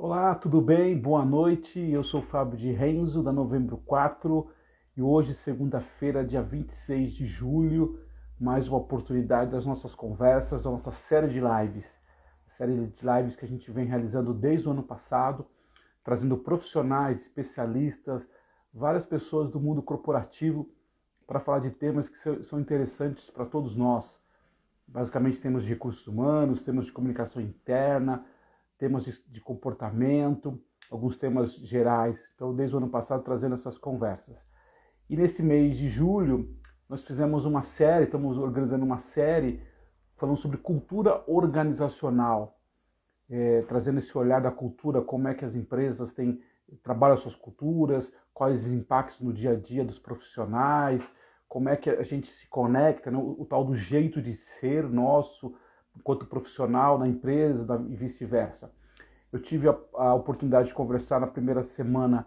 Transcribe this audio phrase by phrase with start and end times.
[0.00, 0.96] Olá, tudo bem?
[0.96, 1.80] Boa noite.
[1.80, 4.48] Eu sou Fábio de Renzo, da Novembro 4,
[4.96, 7.98] e hoje, segunda-feira, dia 26 de julho,
[8.38, 11.92] mais uma oportunidade das nossas conversas, da nossa série de lives.
[12.46, 15.44] Série de lives que a gente vem realizando desde o ano passado,
[16.04, 18.30] trazendo profissionais, especialistas,
[18.72, 20.70] várias pessoas do mundo corporativo
[21.26, 24.16] para falar de temas que são interessantes para todos nós.
[24.86, 28.24] Basicamente, temas de recursos humanos, temas de comunicação interna,
[28.78, 30.58] temas de, de comportamento,
[30.90, 32.18] alguns temas gerais.
[32.34, 34.36] Então, desde o ano passado, trazendo essas conversas.
[35.10, 36.48] E nesse mês de julho,
[36.88, 39.60] nós fizemos uma série, estamos organizando uma série
[40.16, 42.58] falando sobre cultura organizacional,
[43.30, 46.40] é, trazendo esse olhar da cultura, como é que as empresas têm,
[46.82, 51.08] trabalham suas culturas, quais os impactos no dia a dia dos profissionais,
[51.46, 53.18] como é que a gente se conecta, né?
[53.18, 55.54] o, o tal do jeito de ser nosso,
[55.98, 58.70] enquanto profissional na empresa e vice-versa.
[59.32, 62.26] Eu tive a, a, oportunidade de conversar na primeira semana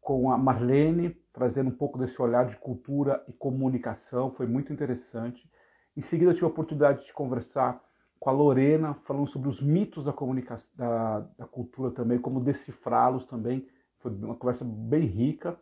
[0.00, 5.50] com a Marlene, trazendo um pouco desse olhar de cultura e comunicação, foi muito interessante.
[5.96, 7.82] Em seguida, eu tive a oportunidade de conversar
[8.20, 13.24] com a Lorena, falando sobre os mitos da comunicação, da, da cultura também, como decifrá-los
[13.26, 13.66] também.
[13.98, 15.58] Foi uma conversa bem rica.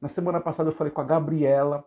[0.00, 1.84] Na semana passada, eu falei com a Gabriela,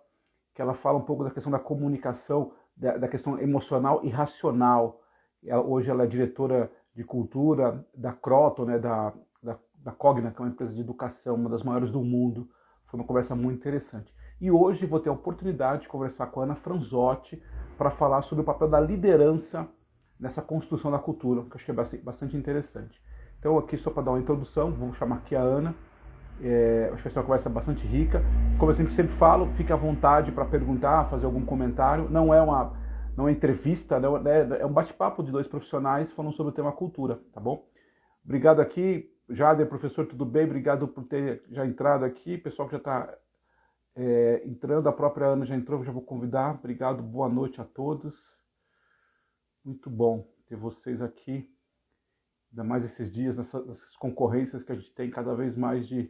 [0.54, 4.99] que ela fala um pouco da questão da comunicação da, da questão emocional e racional.
[5.46, 10.42] Ela, hoje ela é diretora de cultura da Croton, né, da, da, da Cogna, que
[10.42, 12.50] é uma empresa de educação, uma das maiores do mundo.
[12.88, 14.14] Foi uma conversa muito interessante.
[14.42, 17.42] E hoje vou ter a oportunidade de conversar com a Ana Franzotti
[17.78, 19.68] para falar sobre o papel da liderança
[20.20, 23.02] nessa construção da cultura, que eu achei bastante, bastante interessante.
[23.40, 25.74] Então, aqui só para dar uma introdução, vamos chamar aqui a Ana.
[26.42, 28.22] É, acho que vai ser uma conversa bastante rica.
[28.58, 32.10] Como eu sempre, sempre falo, fique à vontade para perguntar, fazer algum comentário.
[32.10, 32.74] Não é uma,
[33.20, 36.72] não é entrevista, não é, é um bate-papo de dois profissionais falando sobre o tema
[36.72, 37.70] cultura, tá bom?
[38.24, 40.46] Obrigado aqui, Jader, professor, tudo bem?
[40.46, 42.38] Obrigado por ter já entrado aqui.
[42.38, 43.14] Pessoal que já está
[43.94, 46.56] é, entrando, a própria Ana já entrou, já vou convidar.
[46.56, 48.18] Obrigado, boa noite a todos.
[49.66, 51.54] Muito bom ter vocês aqui,
[52.52, 56.10] ainda mais esses dias, nessas, nessas concorrências que a gente tem cada vez mais de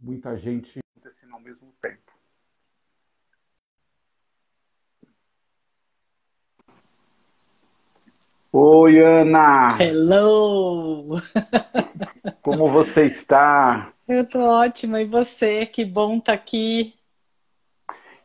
[0.00, 1.93] muita gente acontecendo ao mesmo tempo.
[8.56, 9.76] Oi, Ana!
[9.80, 11.16] Hello!
[12.40, 13.90] Como você está?
[14.06, 15.66] Eu tô ótima, e você?
[15.66, 16.94] Que bom estar tá aqui.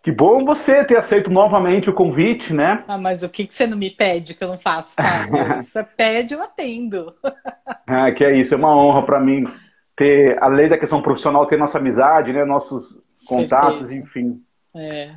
[0.04, 2.84] Que bom você ter aceito novamente o convite, né?
[2.88, 5.32] Ah, mas o que, que você não me pede que eu não faço, Fábio?
[5.58, 7.12] você pede, eu atendo.
[7.88, 9.48] ah, que é isso, é uma honra para mim
[9.96, 12.46] ter, além da questão profissional, ter nossa amizade, né?
[12.46, 12.96] Nossos
[13.28, 13.96] contatos, Certeza.
[13.96, 14.44] enfim.
[14.76, 15.12] É.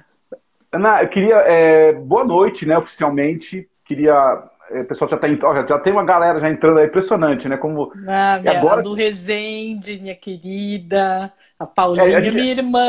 [0.72, 1.36] Ana, eu queria.
[1.40, 2.78] É, boa noite, né?
[2.78, 3.68] Oficialmente.
[3.84, 4.50] Queria.
[4.72, 7.56] É, o pessoal já tá já, já tem uma galera já entrando, é impressionante, né?
[7.56, 7.92] Como.
[8.08, 8.80] Ah, minha, agora...
[8.80, 12.86] A do Rezende, minha querida, a Paulinha, é, a gente, minha irmã.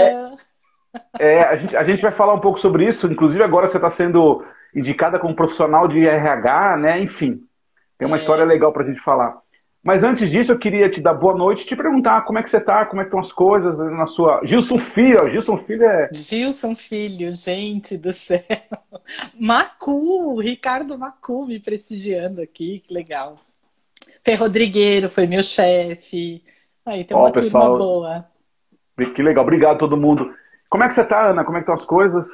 [1.20, 3.12] É, é, a, gente, a gente vai falar um pouco sobre isso.
[3.12, 4.44] Inclusive, agora você está sendo
[4.76, 7.00] indicada como profissional de RH, né?
[7.02, 7.42] Enfim,
[7.98, 8.20] tem uma é.
[8.20, 9.43] história legal para a gente falar.
[9.84, 12.50] Mas antes disso, eu queria te dar boa noite e te perguntar como é que
[12.50, 14.40] você está, como é que estão as coisas na sua.
[14.46, 16.10] Gilson Filho, Gilson Filho é.
[16.14, 18.42] Gilson Filho, gente do céu.
[19.38, 23.38] Macu, Ricardo Macu me prestigiando aqui, que legal.
[24.24, 26.42] Fê Rodrigueiro foi meu chefe.
[26.86, 28.26] Aí tem uma Ó, pessoal, turma boa.
[29.14, 30.34] Que legal, obrigado a todo mundo.
[30.70, 31.44] Como é que você está, Ana?
[31.44, 32.30] Como é que estão as coisas?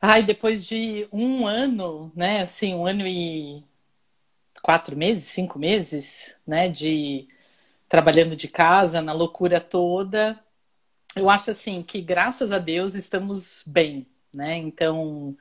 [0.00, 2.42] Ai, depois de um ano, né?
[2.42, 3.64] Assim, um ano e
[4.62, 7.28] quatro meses, cinco meses, né, de
[7.88, 10.38] trabalhando de casa, na loucura toda.
[11.14, 14.56] Eu acho assim que graças a Deus estamos bem, né?
[14.56, 15.36] Então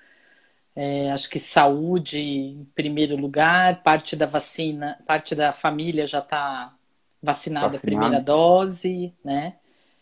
[0.75, 6.75] é, acho que saúde em primeiro lugar, parte da vacina, parte da família já está
[7.23, 9.55] vacinada a primeira dose, né?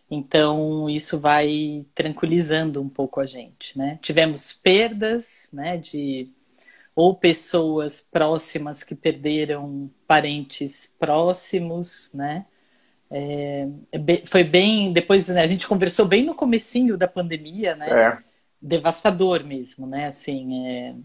[0.10, 4.00] Então isso vai tranquilizando um pouco a gente, né?
[4.02, 6.32] Tivemos perdas, né, de
[7.00, 12.46] ou pessoas próximas que perderam parentes próximos, né?
[13.10, 17.90] É, é foi bem, depois né, a gente conversou bem no comecinho da pandemia, né?
[17.90, 18.18] É.
[18.62, 20.08] Devastador mesmo, né?
[20.08, 20.96] Assim, é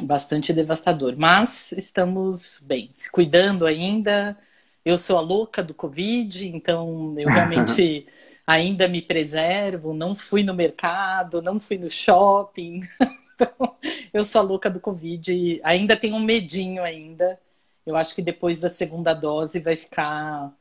[0.00, 1.14] bastante devastador.
[1.18, 4.34] Mas estamos bem, se cuidando ainda.
[4.82, 8.06] Eu sou a louca do Covid, então eu realmente
[8.46, 9.92] ainda me preservo.
[9.92, 12.80] Não fui no mercado, não fui no shopping.
[13.40, 13.76] Então,
[14.12, 15.60] eu sou a louca do Covid.
[15.62, 17.38] Ainda tenho um medinho ainda.
[17.86, 20.52] Eu acho que depois da segunda dose vai ficar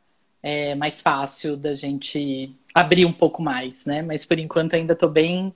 [0.42, 4.02] é, mais fácil da gente abrir um pouco mais, né?
[4.02, 5.54] Mas por enquanto ainda estou bem,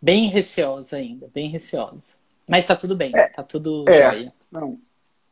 [0.00, 2.16] bem receosa ainda, bem receosa.
[2.48, 4.32] Mas tá tudo bem, é, tá tudo é, jóia.
[4.50, 4.78] Não.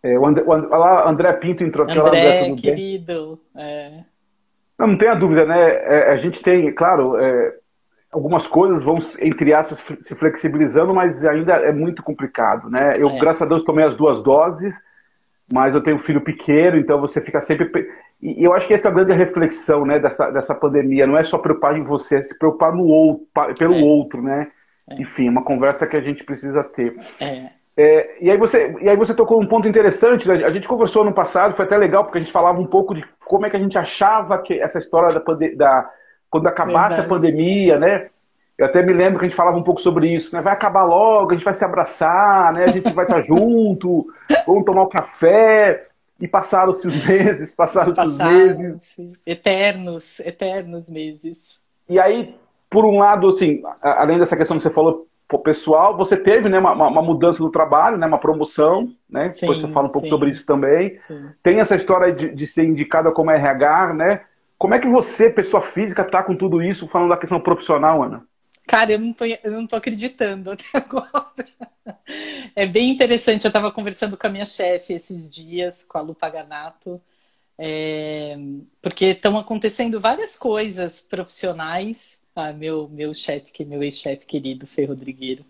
[0.03, 1.99] É, o André, o André Pinto entrou aqui.
[1.99, 3.41] André, André querido.
[3.55, 4.05] É.
[4.79, 5.61] Não, não tenha dúvida, né?
[5.61, 7.55] É, a gente tem, claro, é,
[8.13, 12.93] algumas coisas vão, entre aspas, se flexibilizando, mas ainda é muito complicado, né?
[12.99, 13.19] Eu, é.
[13.19, 14.75] graças a Deus, tomei as duas doses,
[15.53, 17.71] mas eu tenho um filho pequeno, então você fica sempre.
[18.21, 21.07] E eu acho que essa é a grande reflexão, né, dessa, dessa pandemia.
[21.07, 23.27] Não é só preocupar em você, é se preocupar no outro,
[23.59, 23.83] pelo é.
[23.83, 24.49] outro, né?
[24.89, 25.01] É.
[25.01, 26.95] Enfim, uma conversa que a gente precisa ter.
[27.21, 27.61] É.
[27.77, 30.45] É, e, aí você, e aí você tocou um ponto interessante, né?
[30.45, 33.03] a gente conversou no passado, foi até legal, porque a gente falava um pouco de
[33.25, 35.23] como é que a gente achava que essa história da,
[35.57, 35.91] da
[36.31, 37.01] quando acabasse Verdade.
[37.01, 38.09] a pandemia, né?
[38.57, 40.43] Eu até me lembro que a gente falava um pouco sobre isso, né?
[40.43, 42.65] Vai acabar logo, a gente vai se abraçar, né?
[42.65, 44.07] A gente vai estar junto,
[44.47, 45.87] vamos tomar um café.
[46.21, 48.97] E passaram-se os meses, passaram-se os meses.
[49.27, 51.59] Eternos, eternos meses.
[51.89, 52.37] E aí,
[52.69, 56.73] por um lado, assim, além dessa questão que você falou pessoal, você teve né, uma,
[56.73, 59.31] uma, mudança no trabalho, né, uma promoção, né?
[59.31, 60.11] Sim, Depois você fala um pouco sim.
[60.11, 60.99] sobre isso também.
[61.07, 61.29] Sim.
[61.43, 64.21] Tem essa história de, de, ser indicada como RH, né?
[64.61, 68.29] Como é que você, pessoa física, está com tudo isso, falando da questão profissional, Ana?
[68.67, 71.47] Cara, eu não tô, eu não tô acreditando até agora.
[72.55, 73.45] É bem interessante.
[73.45, 77.01] Eu estava conversando com a minha chefe esses dias, com a Lu Paganato,
[77.57, 78.37] é,
[78.83, 85.45] porque estão acontecendo várias coisas profissionais ah, meu, meu chefe, meu ex-chefe querido, Fê Rodrigueiro.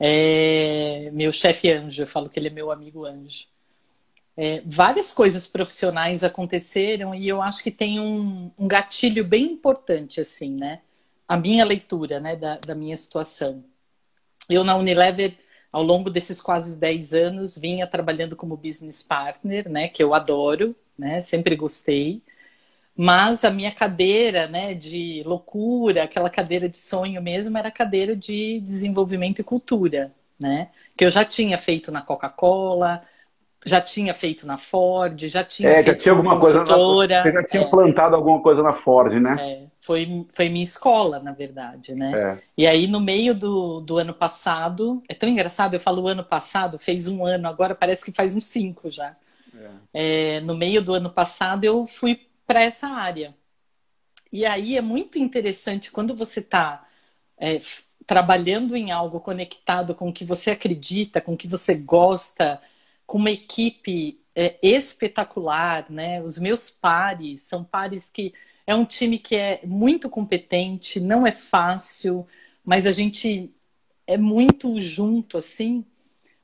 [0.00, 3.46] É, meu chefe anjo, eu falo que ele é meu amigo anjo.
[4.40, 10.20] É, várias coisas profissionais aconteceram e eu acho que tem um, um, gatilho bem importante,
[10.20, 10.80] assim, né?
[11.26, 13.64] A minha leitura, né, da, da minha situação.
[14.48, 15.34] Eu, na Unilever,
[15.72, 20.72] ao longo desses quase 10 anos, vinha trabalhando como business partner, né, que eu adoro,
[20.96, 22.22] né, sempre gostei.
[22.96, 28.14] Mas a minha cadeira, né, de loucura, aquela cadeira de sonho mesmo, era a cadeira
[28.14, 30.70] de desenvolvimento e cultura, né?
[30.96, 33.04] Que eu já tinha feito na Coca-Cola,
[33.64, 36.76] já tinha feito na Ford, já tinha é, já tinha alguma coisa na,
[37.22, 39.36] Você já tinha é, plantado alguma coisa na Ford, né?
[39.38, 42.12] É, foi, foi minha escola, na verdade, né?
[42.12, 42.42] É.
[42.56, 46.78] E aí, no meio do, do ano passado, é tão engraçado, eu falo ano passado,
[46.78, 49.16] fez um ano, agora parece que faz uns cinco já.
[49.92, 50.36] É.
[50.36, 53.34] É, no meio do ano passado, eu fui para essa área.
[54.32, 56.84] E aí é muito interessante quando você está
[58.06, 62.60] trabalhando em algo conectado com o que você acredita, com o que você gosta,
[63.08, 66.22] com uma equipe é, espetacular, né?
[66.22, 68.34] Os meus pares são pares que
[68.66, 72.26] é um time que é muito competente, não é fácil,
[72.62, 73.50] mas a gente
[74.06, 75.86] é muito junto assim.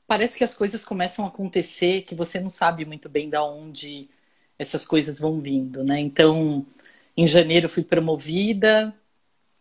[0.07, 4.09] Parece que as coisas começam a acontecer, que você não sabe muito bem da onde
[4.57, 5.99] essas coisas vão vindo, né?
[5.99, 6.65] Então,
[7.15, 8.91] em janeiro fui promovida.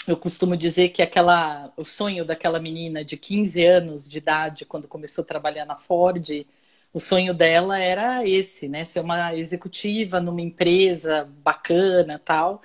[0.08, 4.88] Eu costumo dizer que aquela o sonho daquela menina de 15 anos de idade quando
[4.88, 6.46] começou a trabalhar na Ford,
[6.94, 8.84] o sonho dela era esse, né?
[8.84, 12.62] Ser uma executiva numa empresa bacana, tal.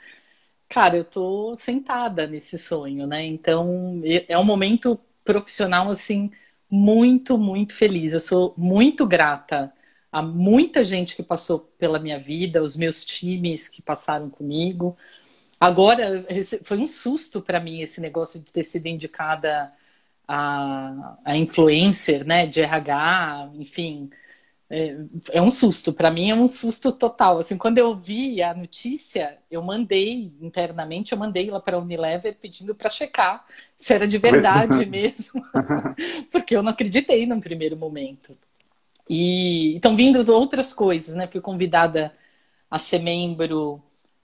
[0.70, 3.26] Cara, eu tô sentada nesse sonho, né?
[3.26, 6.32] Então, é um momento profissional assim
[6.70, 8.14] muito, muito feliz.
[8.14, 9.74] Eu sou muito grata
[10.12, 14.98] a muita gente que passou pela minha vida, os meus times que passaram comigo.
[15.60, 16.26] Agora,
[16.64, 19.72] foi um susto para mim esse negócio de ter sido indicada
[20.32, 24.12] a, a influencer né, de RH, enfim.
[24.70, 24.96] É,
[25.32, 27.40] é um susto, para mim é um susto total.
[27.40, 32.38] Assim, quando eu vi a notícia, eu mandei internamente, eu mandei lá para a Unilever
[32.40, 33.44] pedindo para checar
[33.76, 35.44] se era de verdade mesmo,
[36.32, 38.32] porque eu não acreditei no primeiro momento.
[39.10, 41.28] E estão vindo outras coisas, né?
[41.28, 42.14] Fui convidada
[42.70, 43.82] a ser membro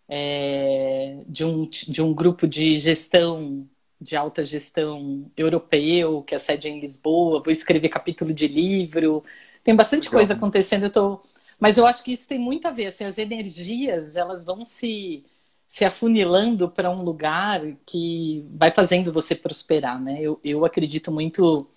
[0.07, 3.67] é, de, um, de um grupo de gestão,
[3.99, 7.41] de alta gestão europeu, que é sede em Lisboa.
[7.41, 9.23] Vou escrever capítulo de livro.
[9.63, 10.19] Tem bastante Legal.
[10.19, 10.83] coisa acontecendo.
[10.83, 11.21] Eu tô...
[11.59, 12.87] Mas eu acho que isso tem muito a ver.
[12.87, 15.23] Assim, as energias elas vão se,
[15.67, 20.19] se afunilando para um lugar que vai fazendo você prosperar, né?
[20.21, 21.67] Eu, eu acredito muito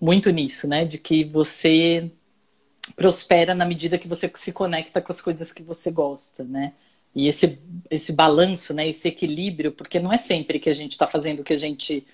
[0.00, 0.84] muito nisso, né?
[0.84, 2.10] De que você
[2.96, 6.74] prospera na medida que você se conecta com as coisas que você gosta, né?
[7.14, 7.58] E esse,
[7.90, 8.88] esse balanço, né?
[8.88, 12.06] Esse equilíbrio, porque não é sempre que a gente está fazendo o que a gente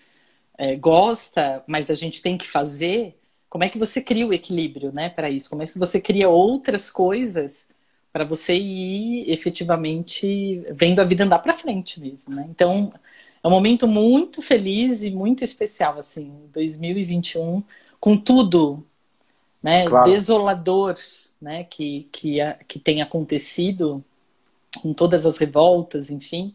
[0.57, 3.19] é, gosta, mas a gente tem que fazer.
[3.49, 5.09] Como é que você cria o equilíbrio, né?
[5.09, 5.51] Para isso?
[5.51, 7.69] Como é que você cria outras coisas
[8.13, 12.47] para você ir efetivamente vendo a vida andar para frente mesmo, né?
[12.49, 12.93] Então
[13.43, 17.63] é um momento muito feliz e muito especial, assim, 2021,
[18.01, 18.83] com tudo
[19.63, 20.11] né, claro.
[20.11, 20.95] desolador
[21.41, 24.03] né, que, que, que tem acontecido
[24.85, 26.55] com todas as revoltas, enfim.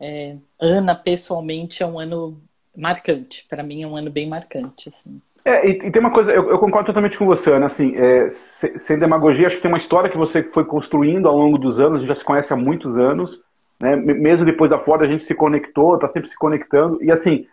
[0.00, 2.36] É, Ana, pessoalmente, é um ano
[2.76, 3.46] marcante.
[3.48, 4.88] Para mim, é um ano bem marcante.
[4.88, 5.22] Assim.
[5.44, 8.28] É, e, e, tem uma coisa, eu, eu, concordo totalmente com você, Ana, assim, é,
[8.28, 11.96] sem demagogia, acho que tem uma história que você foi construindo ao longo dos anos,
[11.96, 13.40] a gente já se conhece há muitos anos,
[13.80, 17.46] né, mesmo depois da Ford a gente se conectou, está sempre se conectando, e assim,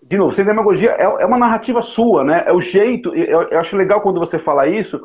[0.00, 3.58] de novo, sem demagogia, é, é uma narrativa sua, né, é o jeito, eu, eu
[3.58, 5.04] acho legal quando você fala isso,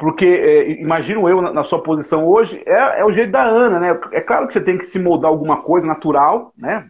[0.00, 3.78] porque é, imagino eu na, na, sua posição hoje, é, é o jeito da Ana,
[3.78, 6.88] né, é claro que você tem que se moldar alguma coisa natural, né,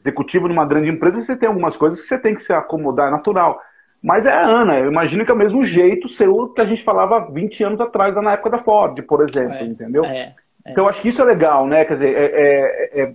[0.00, 3.10] executivo numa grande empresa, você tem algumas coisas que você tem que se acomodar, é
[3.12, 3.60] natural,
[4.02, 6.82] mas é a Ana, eu imagino que é o mesmo jeito seu que a gente
[6.82, 10.04] falava 20 anos atrás, na época da Ford, por exemplo, é, entendeu?
[10.04, 10.34] É,
[10.64, 10.72] é.
[10.72, 11.84] Então, acho que isso é legal, né?
[11.84, 13.12] Quer dizer, é, é, é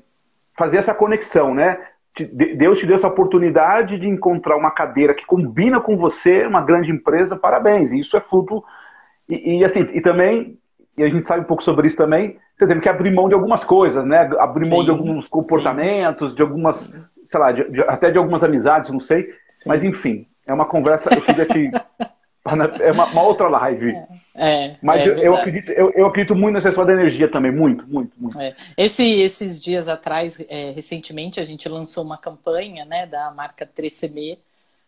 [0.56, 1.78] fazer essa conexão, né?
[2.56, 6.90] Deus te deu essa oportunidade de encontrar uma cadeira que combina com você, uma grande
[6.90, 7.92] empresa, parabéns.
[7.92, 8.64] Isso é fruto.
[9.30, 10.58] E, e, assim, e também,
[10.98, 13.36] e a gente sabe um pouco sobre isso também, você teve que abrir mão de
[13.36, 14.30] algumas coisas, né?
[14.40, 16.36] Abrir mão sim, de alguns comportamentos, sim.
[16.36, 16.92] de algumas,
[17.30, 19.32] sei lá, de, de, até de algumas amizades, não sei.
[19.50, 19.70] Sim.
[19.70, 21.70] Mas enfim, é uma conversa, eu queria te.
[22.82, 23.94] é uma, uma, outra live.
[24.34, 27.30] É, é Mas é eu, eu, acredito, eu, eu, acredito muito nessa história da energia
[27.30, 28.40] também, muito, muito, muito.
[28.40, 28.56] É.
[28.76, 34.38] Esse, esses dias atrás, é, recentemente, a gente lançou uma campanha né, da marca 3CM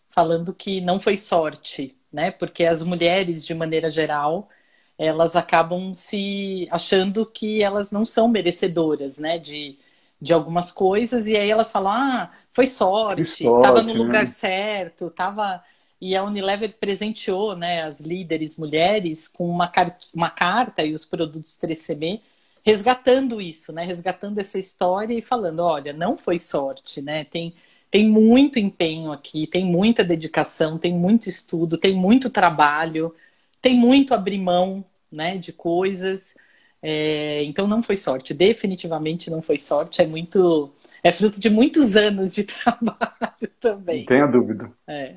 [0.10, 2.32] falando que não foi sorte, né?
[2.32, 4.50] Porque as mulheres, de maneira geral,
[4.98, 9.38] elas acabam se achando que elas não são merecedoras, né?
[9.38, 9.78] De,
[10.22, 14.28] de algumas coisas, e aí elas falam, ah, foi sorte, sorte tava no lugar né?
[14.28, 15.64] certo, tava.
[16.02, 21.04] E a Unilever presenteou né, as líderes mulheres com uma, car uma carta e os
[21.04, 22.22] produtos 3CM
[22.64, 23.84] resgatando isso, né?
[23.84, 27.24] Resgatando essa história e falando, olha, não foi sorte, né?
[27.26, 27.54] Tem,
[27.92, 33.14] tem muito empenho aqui, tem muita dedicação, tem muito estudo, tem muito trabalho,
[33.62, 36.38] tem muito abrir mão né, de coisas.
[36.82, 40.72] É, então não foi sorte, definitivamente não foi sorte, é muito.
[41.04, 44.00] É fruto de muitos anos de trabalho também.
[44.00, 44.72] Não tenha dúvida.
[44.88, 45.16] É.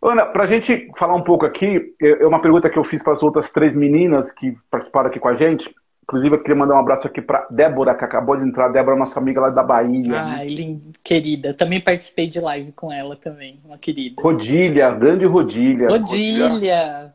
[0.00, 3.02] Ana, para a gente falar um pouco aqui, é, é uma pergunta que eu fiz
[3.02, 5.74] para as outras três meninas que participaram aqui com a gente.
[6.08, 8.68] Inclusive, eu queria mandar um abraço aqui para Débora, que acabou de entrar.
[8.68, 10.18] Débora, nossa amiga lá da Bahia.
[10.18, 10.80] Ai, né?
[11.04, 11.52] querida.
[11.52, 14.22] Também participei de live com ela também, uma querida.
[14.22, 15.86] Rodilha, grande Rodilha.
[15.88, 16.48] Rodilha.
[16.48, 17.14] Rodilha,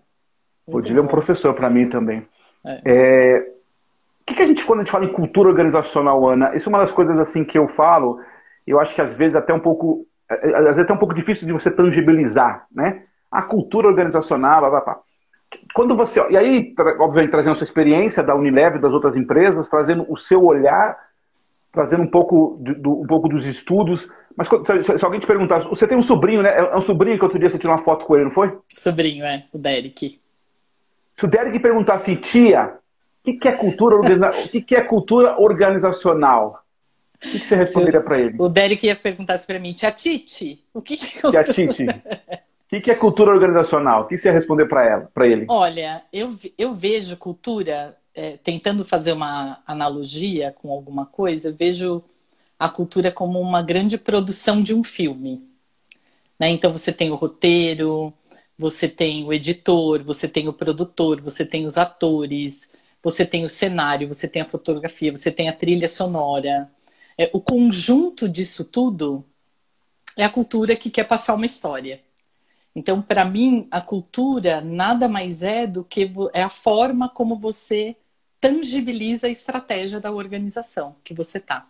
[0.70, 2.24] Rodilha é um professor para mim também.
[2.64, 2.82] É.
[2.86, 3.40] É,
[4.22, 6.72] o que, que, a gente, quando a gente fala em cultura organizacional, Ana, isso é
[6.72, 8.20] uma das coisas assim que eu falo,
[8.66, 11.54] eu acho que às vezes até um pouco, às vezes até um pouco difícil de
[11.54, 13.02] você tangibilizar, né?
[13.32, 15.00] A cultura organizacional, blá, blá, blá.
[15.74, 20.06] Quando você, e aí, obviamente, trazendo a sua experiência da Unilever, das outras empresas, trazendo
[20.08, 20.98] o seu olhar,
[21.72, 25.98] trazendo um pouco, do, um pouco dos estudos, mas se, alguém te perguntar, você tem
[25.98, 26.56] um sobrinho, né?
[26.58, 28.58] É um sobrinho que outro dia você tirou uma foto com ele, não foi?
[28.70, 30.20] Sobrinho, é, o Derek.
[31.18, 32.76] Se o Derek perguntar assim, tia,
[33.22, 34.02] o que, que, é cultura o
[34.50, 36.64] que, que, é cultura organizacional?
[37.16, 38.36] O que, que você responderia para ele?
[38.38, 41.44] O Derek ia perguntar para mim, tia Titi, o que, que é cultura?
[41.44, 41.86] Tia Titi,
[42.78, 44.04] o que, é cultura organizacional?
[44.04, 45.46] O que você ia responder para ela, para ele?
[45.50, 52.04] Olha, eu, eu vejo cultura, é, tentando fazer uma analogia com alguma coisa, eu vejo
[52.58, 55.44] a cultura como uma grande produção de um filme.
[56.40, 56.50] Né?
[56.50, 58.14] Então você tem o roteiro,
[58.58, 63.50] você tem o editor, você tem o produtor, você tem os atores, você tem o
[63.50, 66.72] cenário, você tem a fotografia, você tem a trilha sonora.
[67.18, 69.26] É, o conjunto disso tudo
[70.18, 72.02] é a cultura que quer passar uma história.
[72.76, 77.96] Então, para mim, a cultura nada mais é do que é a forma como você
[78.40, 81.68] tangibiliza a estratégia da organização que você está.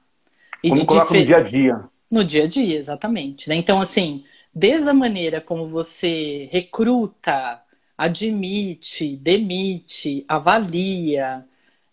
[0.62, 1.20] Como coloca difer...
[1.20, 1.84] no dia a dia.
[2.10, 3.50] No dia a dia, exatamente.
[3.50, 3.56] Né?
[3.56, 7.62] Então, assim, desde a maneira como você recruta,
[7.98, 11.46] admite, demite, avalia,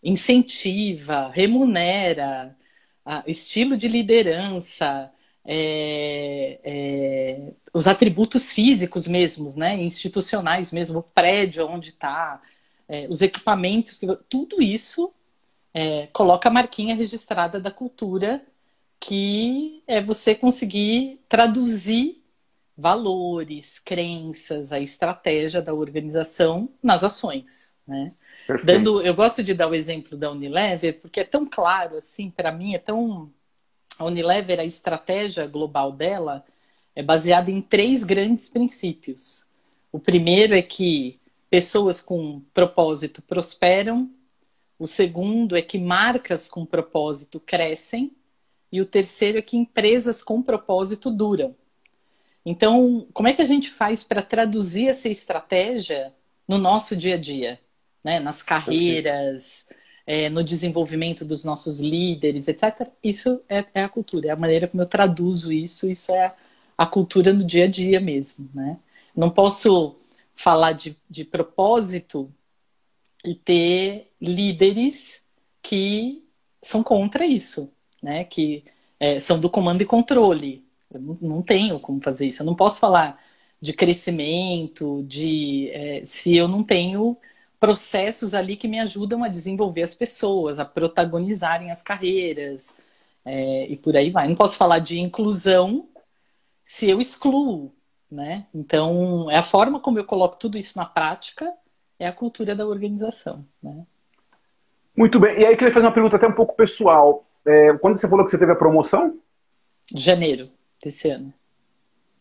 [0.03, 2.57] incentiva, remunera,
[3.27, 5.11] estilo de liderança,
[5.45, 12.41] é, é, os atributos físicos mesmos, né, institucionais mesmo, o prédio onde está,
[12.89, 15.13] é, os equipamentos, tudo isso
[15.73, 18.43] é, coloca a marquinha registrada da cultura
[18.99, 22.23] que é você conseguir traduzir
[22.77, 28.13] valores, crenças, a estratégia da organização nas ações, né?
[28.65, 32.51] Dando, eu gosto de dar o exemplo da Unilever porque é tão claro assim, para
[32.51, 33.33] mim é tão
[34.01, 36.43] a Unilever a estratégia global dela
[36.97, 39.47] é baseada em três grandes princípios.
[39.93, 44.11] O primeiro é que pessoas com propósito prosperam,
[44.79, 48.11] o segundo é que marcas com propósito crescem
[48.73, 51.55] e o terceiro é que empresas com propósito duram.
[52.43, 56.15] Então, como é que a gente faz para traduzir essa estratégia
[56.49, 57.61] no nosso dia a dia?
[58.03, 58.19] Né?
[58.19, 59.69] Nas carreiras,
[60.11, 62.89] é, no desenvolvimento dos nossos líderes, etc.
[63.01, 66.35] Isso é, é, a cultura, é a maneira como eu traduzo isso, isso é
[66.77, 68.77] a, cultura no dia a dia mesmo, né?
[69.15, 69.95] Não posso
[70.35, 72.29] falar de, de propósito
[73.25, 75.25] e ter líderes
[75.63, 76.25] que
[76.61, 78.25] são contra isso, né?
[78.25, 78.65] Que
[78.99, 80.65] é, são do comando e controle.
[80.93, 82.43] Eu não, não, tenho como fazer isso.
[82.43, 83.17] Eu não posso falar
[83.63, 87.17] de crescimento, de é, se eu não tenho
[87.61, 92.77] processos ali que me ajudam a desenvolver as pessoas, a protagonizarem as carreiras
[93.25, 94.27] é, e por aí vai.
[94.27, 95.87] Não posso falar de inclusão
[96.65, 97.73] se eu excluo,
[98.11, 98.47] né?
[98.55, 101.53] Então, é a forma como eu coloco tudo isso na prática,
[101.99, 103.85] é a cultura da organização, né?
[104.97, 105.39] Muito bem.
[105.41, 107.27] E aí, eu queria fazer uma pergunta até um pouco pessoal.
[107.47, 109.19] É, quando você falou que você teve a promoção?
[109.95, 110.51] Janeiro
[110.83, 111.33] desse ano.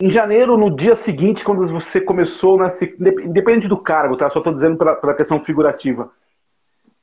[0.01, 2.71] Em janeiro, no dia seguinte, quando você começou, né,
[3.21, 4.29] independente do cargo, tá?
[4.29, 6.09] Só estou dizendo pela, pela questão figurativa.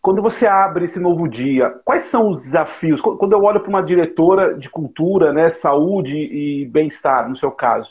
[0.01, 2.99] Quando você abre esse novo dia, quais são os desafios?
[3.01, 7.91] Quando eu olho para uma diretora de cultura, né, saúde e bem-estar, no seu caso,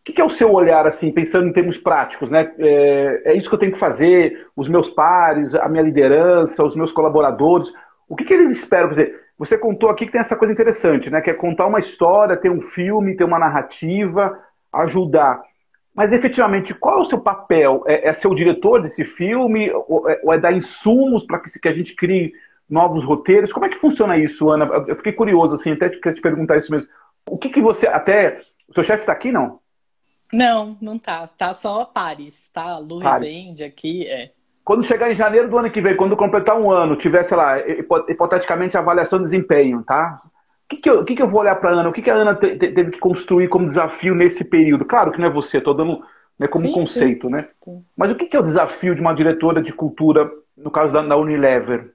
[0.00, 2.50] o que, é o seu olhar, assim, pensando em termos práticos, né?
[2.58, 6.74] É, é, isso que eu tenho que fazer, os meus pares, a minha liderança, os
[6.74, 7.70] meus colaboradores,
[8.08, 8.88] o que, que eles esperam?
[8.88, 11.22] Quer dizer, você contou aqui que tem essa coisa interessante, né?
[11.22, 14.38] Que é contar uma história, ter um filme, ter uma narrativa,
[14.70, 15.40] ajudar.
[15.94, 17.82] Mas efetivamente, qual é o seu papel?
[17.86, 19.72] É, é ser o diretor desse filme?
[19.88, 22.34] Ou é, ou é dar insumos para que, que, a gente crie
[22.68, 23.50] novos roteiros?
[23.50, 24.66] Como é que funciona isso, Ana?
[24.86, 26.86] Eu fiquei curioso, assim, até queria te perguntar isso mesmo.
[27.26, 27.86] O que, que você.
[27.86, 28.42] Até.
[28.68, 29.58] O seu chefe está aqui, não?
[30.30, 31.26] Não, não tá.
[31.26, 32.76] Tá só Paris, tá?
[32.76, 34.32] Lu Rezende aqui, é.
[34.70, 37.58] Quando chegar em janeiro do ano que vem, quando completar um ano, tiver, sei lá,
[38.08, 40.22] hipoteticamente avaliação de desempenho, tá?
[40.24, 41.88] O que, que, eu, que, que eu vou olhar para a Ana?
[41.88, 44.84] O que, que a Ana te, te, teve que construir como desafio nesse período?
[44.84, 46.00] Claro que não é você, estou dando
[46.38, 47.32] né, como sim, conceito, sim.
[47.32, 47.48] né?
[47.64, 47.84] Sim.
[47.96, 51.02] Mas o que, que é o desafio de uma diretora de cultura, no caso da,
[51.02, 51.92] da Unilever?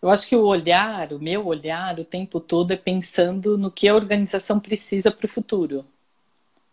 [0.00, 3.86] Eu acho que o olhar, o meu olhar, o tempo todo é pensando no que
[3.86, 5.84] a organização precisa para o futuro.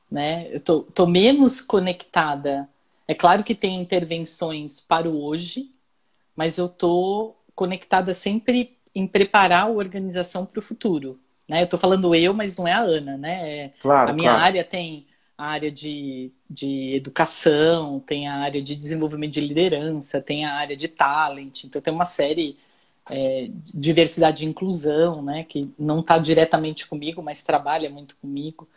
[0.10, 0.48] Né?
[0.50, 2.70] Eu tô, tô menos conectada
[3.10, 5.72] é claro que tem intervenções para o hoje,
[6.36, 11.20] mas eu estou conectada sempre em preparar a organização para o futuro.
[11.48, 11.62] Né?
[11.62, 13.50] Eu estou falando eu, mas não é a Ana, né?
[13.50, 14.46] É, claro, a minha claro.
[14.46, 20.46] área tem a área de, de educação, tem a área de desenvolvimento de liderança, tem
[20.46, 22.60] a área de talent, então tem uma série
[23.10, 25.46] é, de diversidade e inclusão, né?
[25.46, 28.70] Que não está diretamente comigo, mas trabalha muito comigo.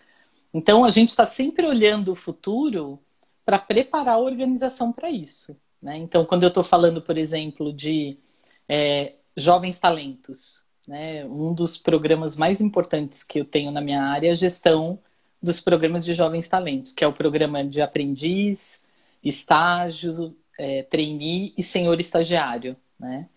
[0.55, 2.99] Então a gente está sempre olhando o futuro
[3.45, 5.57] para preparar a organização para isso.
[5.81, 5.97] Né?
[5.97, 8.17] Então, quando eu estou falando, por exemplo, de
[8.69, 11.25] é, jovens talentos, né?
[11.27, 14.99] um dos programas mais importantes que eu tenho na minha área é a gestão
[15.43, 18.87] dos programas de jovens talentos, que é o programa de aprendiz,
[19.23, 22.77] estágio, é, trainee e senhor estagiário.
[22.99, 23.29] Né?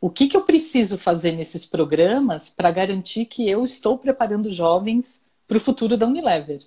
[0.00, 5.24] O que, que eu preciso fazer nesses programas para garantir que eu estou preparando jovens
[5.46, 6.62] para o futuro da Unilever?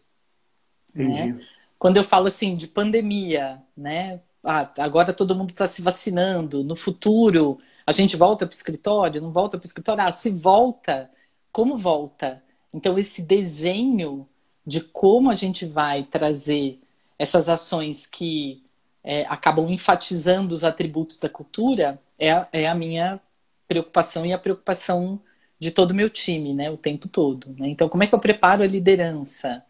[0.94, 1.04] Né?
[1.04, 1.34] Entendi.
[1.34, 1.46] Né?
[1.86, 4.20] Quando eu falo assim de pandemia, né?
[4.44, 6.64] Ah, agora todo mundo está se vacinando.
[6.64, 9.22] No futuro, a gente volta para o escritório?
[9.22, 10.04] Não volta para o escritório?
[10.04, 11.12] Ah, se volta,
[11.52, 12.42] como volta?
[12.74, 14.28] Então, esse desenho
[14.66, 16.82] de como a gente vai trazer
[17.20, 18.64] essas ações que
[19.04, 23.22] é, acabam enfatizando os atributos da cultura é, é, a minha
[23.68, 25.22] preocupação e a preocupação
[25.60, 27.56] de todo o meu time, né, o tempo todo.
[27.60, 27.68] Né?
[27.68, 29.64] Então, como é que eu preparo a liderança?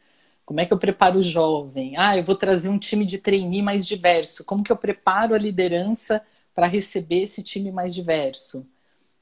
[0.46, 1.96] Como é que eu preparo o jovem?
[1.98, 4.46] Ah, eu vou trazer um time de trainee mais diverso.
[4.46, 6.22] Como que eu preparo a liderança
[6.54, 8.68] para receber esse time mais diverso?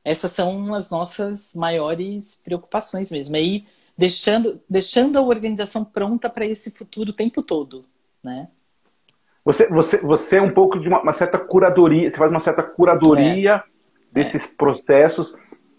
[0.03, 3.37] Essas são as nossas maiores preocupações mesmo.
[3.37, 3.65] Aí,
[3.97, 7.85] deixando, deixando a organização pronta para esse futuro o tempo todo,
[8.21, 8.49] né?
[9.45, 12.63] Você, você, você é um pouco de uma, uma certa curadoria, você faz uma certa
[12.63, 13.63] curadoria é.
[14.11, 14.47] desses é.
[14.57, 15.33] processos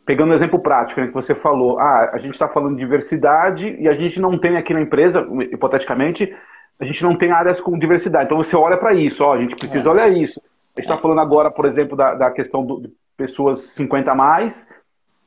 [0.04, 3.76] pegando um exemplo prático, né, que você falou, ah, a gente está falando de diversidade
[3.78, 6.34] e a gente não tem aqui na empresa, hipoteticamente,
[6.78, 8.26] a gente não tem áreas com diversidade.
[8.26, 9.90] Então você olha para isso, ó, a gente precisa é.
[9.90, 10.40] olhar isso.
[10.40, 10.98] A gente está é.
[10.98, 14.68] falando agora, por exemplo, da, da questão do, de pessoas 50 a mais.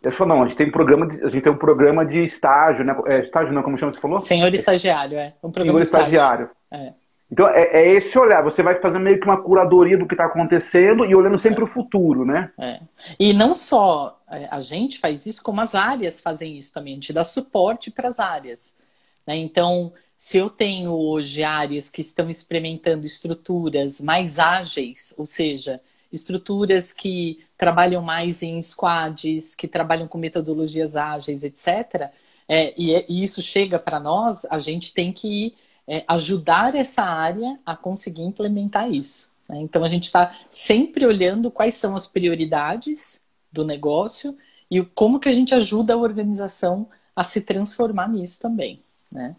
[0.03, 2.23] Eu falo, não, a gente tem um programa de, a gente tem um programa de
[2.23, 2.95] estágio, né?
[3.07, 4.19] É, estágio não, como chama você falou?
[4.19, 5.33] Senhor estagiário, é.
[5.43, 6.49] Um programa Senhor estagiário.
[6.71, 6.93] É.
[7.31, 8.41] Então, é, é, esse olhar.
[8.43, 11.63] Você vai fazendo meio que uma curadoria do que está acontecendo e olhando sempre é.
[11.63, 12.51] o futuro, né?
[12.57, 12.79] É.
[13.19, 16.93] E não só é, a gente faz isso, como as áreas fazem isso também.
[16.93, 18.77] A gente dá suporte para as áreas.
[19.25, 19.35] Né?
[19.37, 26.93] Então, se eu tenho hoje áreas que estão experimentando estruturas mais ágeis, ou seja, estruturas
[26.93, 32.09] que trabalham mais em squads, que trabalham com metodologias ágeis, etc.,
[32.49, 37.03] é, e, e isso chega para nós, a gente tem que ir é, ajudar essa
[37.03, 39.33] área a conseguir implementar isso.
[39.47, 39.59] Né?
[39.61, 44.35] Então a gente está sempre olhando quais são as prioridades do negócio
[44.69, 48.83] e como que a gente ajuda a organização a se transformar nisso também.
[49.11, 49.35] Né?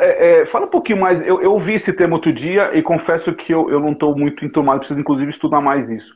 [0.00, 1.22] É, é, fala um pouquinho mais.
[1.22, 4.44] Eu, eu ouvi esse termo outro dia e confesso que eu, eu não estou muito
[4.44, 6.14] enturmado, preciso inclusive estudar mais isso.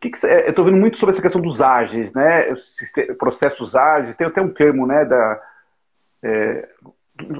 [0.00, 2.48] Que que, é, eu estou vendo muito sobre essa questão dos ágeis, né?
[3.18, 5.04] Processos ágeis, tem até um termo, né?
[5.04, 5.42] Da,
[6.22, 6.68] é,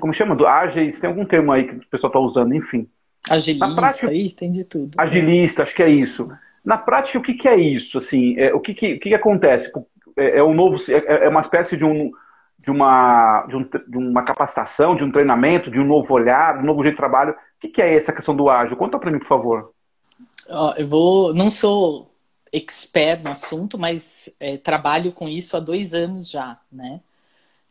[0.01, 0.35] como chama?
[0.35, 2.89] Do ágeis, tem algum termo aí que o pessoal está usando, enfim.
[3.29, 4.91] Agilista, prática, aí tem de tudo.
[4.99, 6.29] Agilista, acho que é isso.
[6.65, 7.99] Na prática, o que, que é isso?
[7.99, 9.71] Assim, é, o que, que, que, acontece?
[10.17, 12.13] É, é um novo, é, é uma espécie de um
[12.63, 16.63] de uma, de, um, de, uma capacitação, de um treinamento, de um novo olhar, de
[16.63, 17.33] um novo jeito de trabalho.
[17.33, 18.77] O que, que é essa questão do ágil?
[18.77, 19.73] Conta para mim, por favor.
[20.77, 22.15] eu vou, não sou
[22.53, 27.01] expert no assunto, mas é, trabalho com isso há dois anos já, né?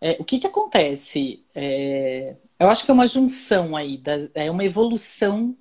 [0.02, 1.46] É, o que que acontece?
[1.54, 5.56] É, eu acho que é uma junção aí, da, é uma evolução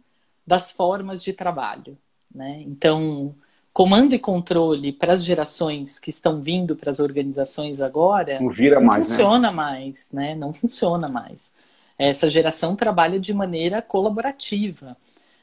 [0.46, 1.96] das formas de trabalho,
[2.34, 2.62] né?
[2.66, 3.34] Então,
[3.72, 8.80] comando e controle para as gerações que estão vindo para as organizações agora não, vira
[8.80, 9.16] não mais, né?
[9.16, 9.54] funciona né?
[9.54, 10.34] mais, né?
[10.34, 11.54] Não funciona mais.
[11.98, 14.96] Essa geração trabalha de maneira colaborativa.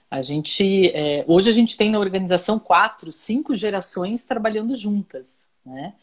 [0.10, 5.94] A gente é, hoje a gente tem na organização quatro, cinco gerações trabalhando juntas, né?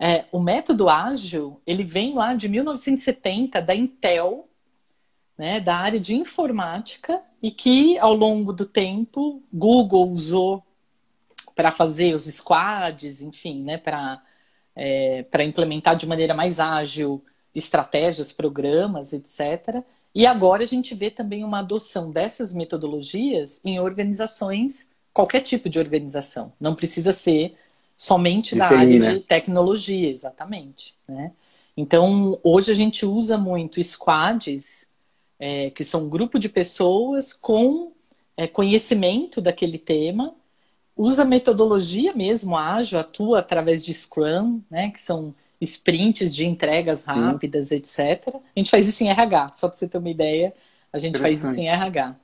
[0.00, 4.48] É, o método ágil ele vem lá de 1970 da Intel,
[5.36, 10.64] né, da área de informática e que ao longo do tempo Google usou
[11.54, 14.22] para fazer os squads, enfim, né, para
[14.78, 19.82] é, para implementar de maneira mais ágil estratégias, programas, etc.
[20.14, 25.80] E agora a gente vê também uma adoção dessas metodologias em organizações, qualquer tipo de
[25.80, 26.52] organização.
[26.60, 27.56] Não precisa ser
[27.98, 29.14] somente da área né?
[29.14, 30.94] de tecnologia, exatamente.
[31.06, 31.32] Né?
[31.76, 34.88] Então, hoje a gente usa muito squads,
[35.38, 37.92] é, que são um grupo de pessoas com
[38.36, 40.34] é, conhecimento daquele tema
[40.98, 47.68] usa metodologia mesmo ágil, atua através de Scrum, né, que são sprints de entregas rápidas,
[47.68, 47.76] Sim.
[47.76, 48.34] etc.
[48.34, 50.52] A gente faz isso em RH, só para você ter uma ideia,
[50.92, 52.16] a gente faz isso em RH.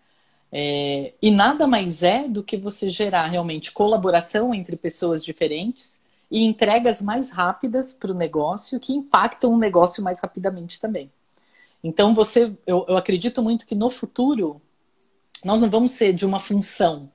[0.57, 6.45] É, e nada mais é do que você gerar realmente colaboração entre pessoas diferentes e
[6.45, 11.11] entregas mais rápidas para o negócio que impactam o negócio mais rapidamente também.
[11.83, 14.63] Então você, eu, eu acredito muito que no futuro
[15.45, 17.11] nós não vamos ser de uma função,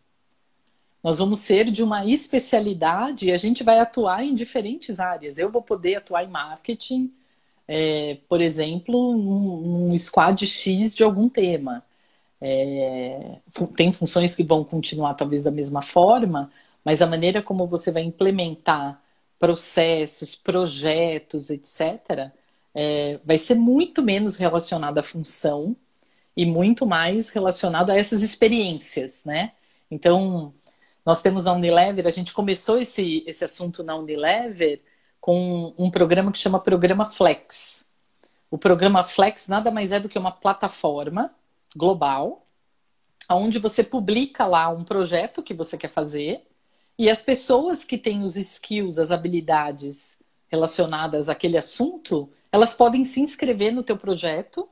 [1.01, 5.37] nós vamos ser de uma especialidade e a gente vai atuar em diferentes áreas.
[5.37, 7.09] Eu vou poder atuar em marketing,
[7.65, 11.85] é, por exemplo, num, squad X de algum tema.
[12.41, 13.39] É,
[13.75, 16.51] tem funções que vão continuar talvez da mesma forma,
[16.83, 19.01] mas a maneira como você vai implementar
[19.37, 22.31] processos, projetos, etc.,
[22.73, 25.75] é, vai ser muito menos relacionada à função
[26.35, 29.53] e muito mais relacionado a essas experiências, né?
[29.89, 30.53] Então,
[31.05, 34.81] nós temos na Unilever, a gente começou esse, esse assunto na Unilever
[35.19, 37.91] com um programa que chama Programa Flex.
[38.51, 41.31] O programa Flex nada mais é do que uma plataforma
[41.75, 42.43] global,
[43.29, 46.47] onde você publica lá um projeto que você quer fazer
[46.97, 53.21] e as pessoas que têm os skills, as habilidades relacionadas àquele assunto, elas podem se
[53.21, 54.67] inscrever no teu projeto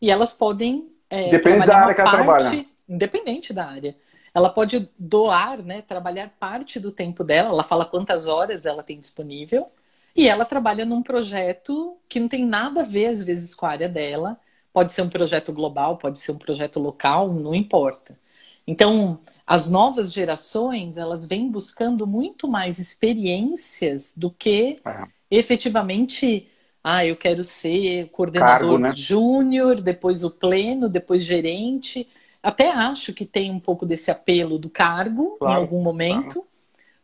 [0.00, 2.66] e elas podem é, Depende da área que ela trabalha.
[2.88, 3.96] independente da área.
[4.32, 8.98] Ela pode doar, né, trabalhar parte do tempo dela, ela fala quantas horas ela tem
[8.98, 9.66] disponível,
[10.14, 13.70] e ela trabalha num projeto que não tem nada a ver, às vezes, com a
[13.70, 14.38] área dela.
[14.72, 18.18] Pode ser um projeto global, pode ser um projeto local, não importa.
[18.66, 25.02] Então, as novas gerações, elas vêm buscando muito mais experiências do que é.
[25.28, 26.48] efetivamente,
[26.84, 28.92] ah, eu quero ser coordenador né?
[28.94, 32.08] júnior, depois o pleno, depois gerente.
[32.40, 36.48] Até acho que tem um pouco desse apelo do cargo claro, em algum momento, claro.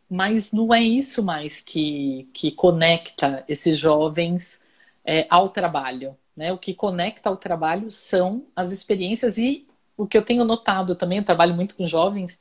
[0.09, 4.63] mas não é isso mais que, que conecta esses jovens
[5.03, 6.15] é, ao trabalho.
[6.37, 6.53] Né?
[6.53, 11.17] O que conecta ao trabalho são as experiências e o que eu tenho notado também,
[11.17, 12.39] eu trabalho muito com jovens,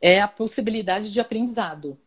[0.00, 1.98] é a possibilidade de aprendizado.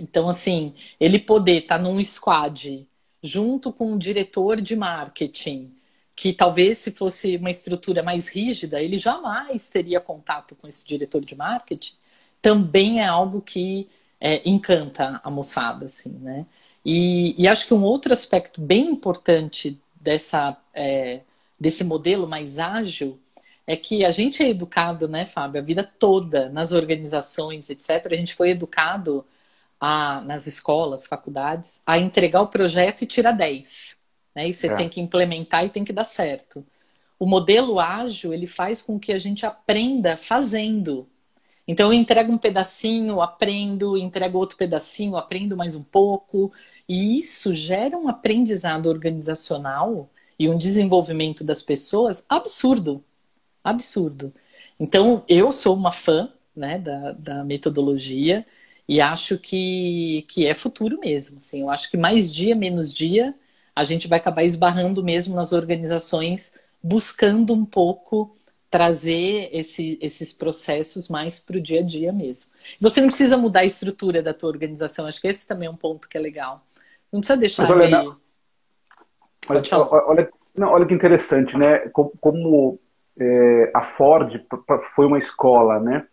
[0.00, 2.86] Então, assim, ele poder estar tá num squad
[3.22, 5.72] junto com o diretor de marketing,
[6.14, 11.24] que talvez se fosse uma estrutura mais rígida, ele jamais teria contato com esse diretor
[11.24, 11.94] de marketing,
[12.42, 13.88] também é algo que
[14.20, 16.46] é, encanta a moçada, assim, né?
[16.84, 21.20] E, e, acho que um outro aspecto bem importante dessa, é,
[21.58, 23.18] desse modelo mais ágil
[23.66, 28.06] é que a gente é educado, né, Fábio, a vida toda nas organizações, etc.
[28.12, 29.26] A gente foi educado
[29.80, 34.00] a, nas escolas, faculdades, a entregar o projeto e tirar 10.
[34.32, 34.48] Né?
[34.48, 34.76] E você é.
[34.76, 36.64] tem que implementar e tem que dar certo.
[37.18, 41.08] O modelo ágil, ele faz com que a gente aprenda fazendo.
[41.66, 46.52] Então, eu entrego um pedacinho, aprendo, entrego outro pedacinho, aprendo mais um pouco.
[46.88, 53.02] E isso gera um aprendizado organizacional e um desenvolvimento das pessoas absurdo.
[53.64, 54.32] Absurdo.
[54.78, 58.46] Então, eu sou uma fã né, da, da metodologia
[58.88, 61.38] e acho que, que é futuro mesmo.
[61.38, 63.34] Assim, eu acho que mais dia, menos dia,
[63.74, 68.36] a gente vai acabar esbarrando mesmo nas organizações, buscando um pouco
[68.70, 72.50] trazer esse, esses processos mais para o dia a dia mesmo.
[72.80, 75.76] Você não precisa mudar a estrutura da tua organização, acho que esse também é um
[75.76, 76.64] ponto que é legal.
[77.12, 77.94] Não precisa deixar olha, de.
[79.48, 79.62] Olha,
[80.06, 81.88] olha, não, olha que interessante, né?
[81.90, 82.80] Como, como
[83.18, 84.40] é, a Ford
[84.94, 86.06] foi uma escola, né?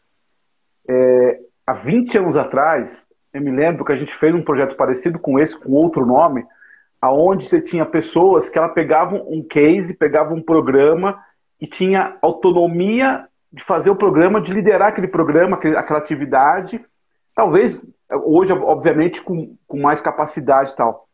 [0.88, 5.18] É, há 20 anos atrás, eu me lembro que a gente fez um projeto parecido
[5.18, 6.46] com esse, com outro nome,
[7.02, 11.22] aonde você tinha pessoas que ela pegavam um case, pegavam um programa
[11.60, 16.84] e tinha autonomia de fazer o programa, de liderar aquele programa, aquela atividade,
[17.36, 21.08] talvez hoje, obviamente, com, com mais capacidade e tal.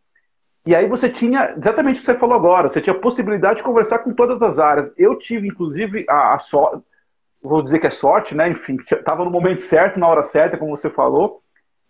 [0.65, 3.63] E aí você tinha exatamente o que você falou agora, você tinha a possibilidade de
[3.63, 4.93] conversar com todas as áreas.
[4.97, 6.83] Eu tive, inclusive, a, a sorte,
[7.41, 8.49] vou dizer que é sorte, né?
[8.49, 11.41] Enfim, estava no momento certo, na hora certa, como você falou,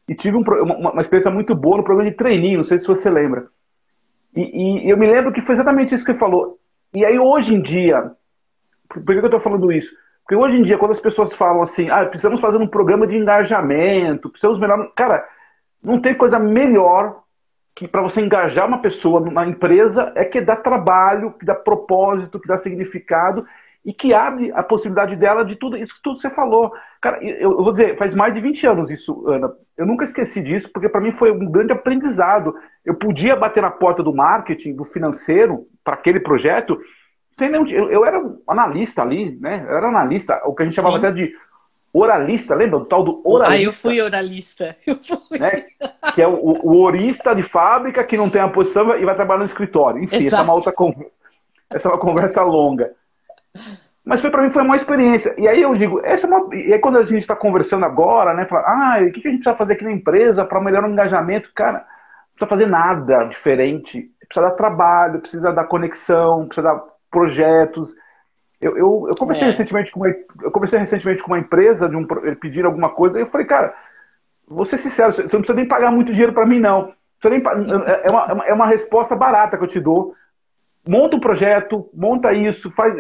[0.08, 2.88] e tive um, uma, uma, experiência muito boa no programa de treininho, não sei se
[2.88, 3.48] você lembra.
[4.36, 6.60] E, e eu me lembro que foi exatamente isso que você falou.
[6.94, 8.12] E aí, hoje em dia,
[8.88, 9.96] por que eu estou falando isso?
[10.30, 13.18] Porque hoje em dia, quando as pessoas falam assim, ah, precisamos fazer um programa de
[13.18, 14.88] engajamento, precisamos melhorar.
[14.96, 15.28] Cara,
[15.82, 17.24] não tem coisa melhor
[17.74, 22.40] que para você engajar uma pessoa numa empresa é que dá trabalho, que dá propósito,
[22.40, 23.44] que dá significado
[23.84, 26.72] e que abre a possibilidade dela de tudo isso que tudo você falou.
[27.02, 29.52] Cara, eu vou dizer, faz mais de 20 anos isso, Ana.
[29.76, 32.54] Eu nunca esqueci disso, porque para mim foi um grande aprendizado.
[32.86, 36.80] Eu podia bater na porta do marketing, do financeiro, para aquele projeto,
[37.40, 37.66] sem nenhum.
[37.68, 39.66] Eu, eu, era analista ali, né?
[39.68, 41.06] Eu era analista, o que a gente chamava Sim.
[41.06, 41.34] até de
[41.94, 43.58] oralista, lembra do tal do oralista?
[43.58, 44.76] Ah, eu fui oralista.
[44.86, 45.40] Eu fui.
[45.40, 45.66] Né?
[46.14, 49.40] Que é o, o, orista de fábrica que não tem a posição e vai trabalhar
[49.40, 50.04] no escritório.
[50.04, 50.28] Enfim, Exato.
[50.28, 51.12] essa é uma outra conversa.
[51.72, 52.92] Essa é uma conversa longa.
[54.04, 55.34] Mas foi para mim foi uma experiência.
[55.38, 56.56] E aí eu digo, essa é uma...
[56.56, 59.42] e aí quando a gente está conversando agora, né, fala, ah, o que a gente
[59.42, 61.52] precisa fazer aqui na empresa para melhorar o engajamento?
[61.54, 64.12] Cara, não precisa fazer nada diferente.
[64.28, 67.94] Precisa dar trabalho, precisa dar conexão, precisa dar projetos.
[68.62, 69.52] Eu, eu, eu conversei é.
[69.52, 70.10] recentemente com uma,
[70.42, 73.74] eu conversei recentemente com uma empresa de um pedir alguma coisa e eu falei, cara,
[74.48, 76.94] vou ser sincero, você não precisa nem pagar muito dinheiro para mim não.
[77.24, 77.42] Nem,
[77.86, 80.16] é, é, uma, é uma resposta barata que eu te dou
[80.88, 82.94] monta um projeto, monta isso, faz.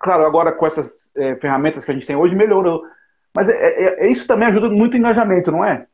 [0.00, 2.82] Claro, agora com essas é, ferramentas que a gente tem hoje, melhorou.
[3.34, 5.86] Mas é, é, é, isso também ajuda muito o engajamento, não é?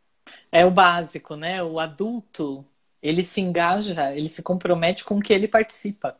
[0.50, 1.62] É o básico, né?
[1.62, 2.64] O adulto,
[3.02, 6.16] ele se engaja, ele se compromete com o que ele participa.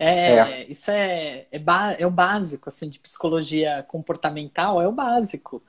[0.00, 0.66] É, é.
[0.70, 1.62] Isso é, é,
[1.98, 5.62] é, o básico, assim, de psicologia comportamental, é o básico.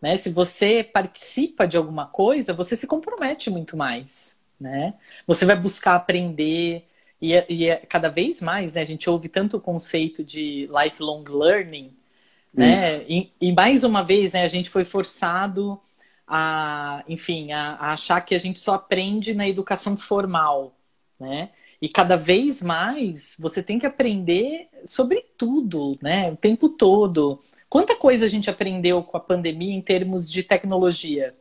[0.00, 0.14] Né?
[0.16, 4.94] Se você participa de alguma coisa, você se compromete muito mais, né?
[5.26, 6.86] Você vai buscar aprender,
[7.20, 8.82] e, é, e é cada vez mais, né?
[8.82, 11.96] A gente ouve tanto o conceito de lifelong learning,
[12.52, 13.02] né?
[13.08, 14.42] E, e, mais uma vez, né?
[14.44, 15.80] A gente foi forçado
[16.26, 20.74] a, enfim, a, a achar que a gente só aprende na educação formal,
[21.18, 21.50] né?
[21.84, 26.32] E cada vez mais você tem que aprender sobre tudo, né?
[26.32, 27.38] O tempo todo.
[27.68, 31.34] Quanta coisa a gente aprendeu com a pandemia em termos de tecnologia?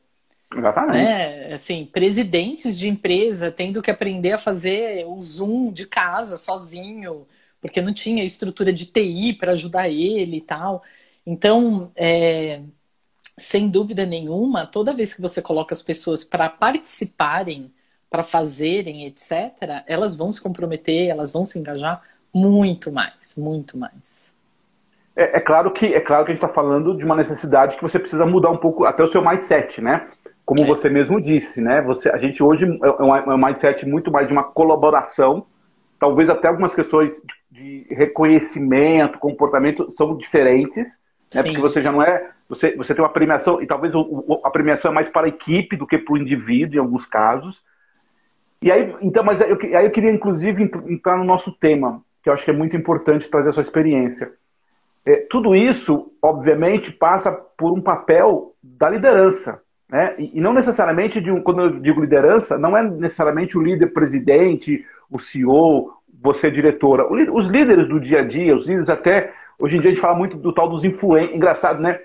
[0.53, 0.97] Exatamente.
[0.97, 1.53] Né?
[1.53, 7.25] Assim, presidentes de empresa tendo que aprender a fazer o Zoom de casa sozinho,
[7.62, 10.84] porque não tinha estrutura de TI para ajudar ele e tal.
[11.25, 12.60] Então, é,
[13.38, 17.71] sem dúvida nenhuma, toda vez que você coloca as pessoas para participarem,
[18.13, 19.32] para fazerem, etc.,
[19.88, 21.99] elas vão se comprometer, elas vão se engajar
[22.32, 24.32] muito mais, muito mais.
[25.15, 27.82] É, é claro que é claro que a gente está falando de uma necessidade que
[27.82, 30.08] você precisa mudar um pouco até o seu mindset, né?
[30.45, 30.65] como é.
[30.65, 31.82] você mesmo disse, né?
[31.82, 35.47] Você, a gente hoje é, é um, é um mindset muito mais de uma colaboração,
[35.99, 41.02] talvez até algumas questões de, reconhecimento, comportamento são diferentes,
[41.34, 41.41] né?
[41.41, 44.91] Porque você já não é, você, você tem uma premiação e talvez o, a premiação
[44.91, 47.63] é mais para a equipe do que para o indivíduo em alguns casos.
[48.63, 52.34] E aí, então, mas eu, aí eu queria inclusive entrar no nosso tema, que eu
[52.34, 54.32] acho que é muito importante trazer a sua experiência.
[55.06, 59.62] É, tudo isso, obviamente, passa por um papel da liderança.
[59.89, 60.15] Né?
[60.17, 64.86] E, não necessariamente, de um, quando eu digo liderança, não é necessariamente o líder presidente,
[65.12, 67.06] o CEO, você diretora.
[67.34, 69.34] Os líderes do dia a dia, os líderes até.
[69.60, 71.36] Hoje em dia a gente fala muito do tal dos influentes.
[71.36, 71.99] Engraçado, né?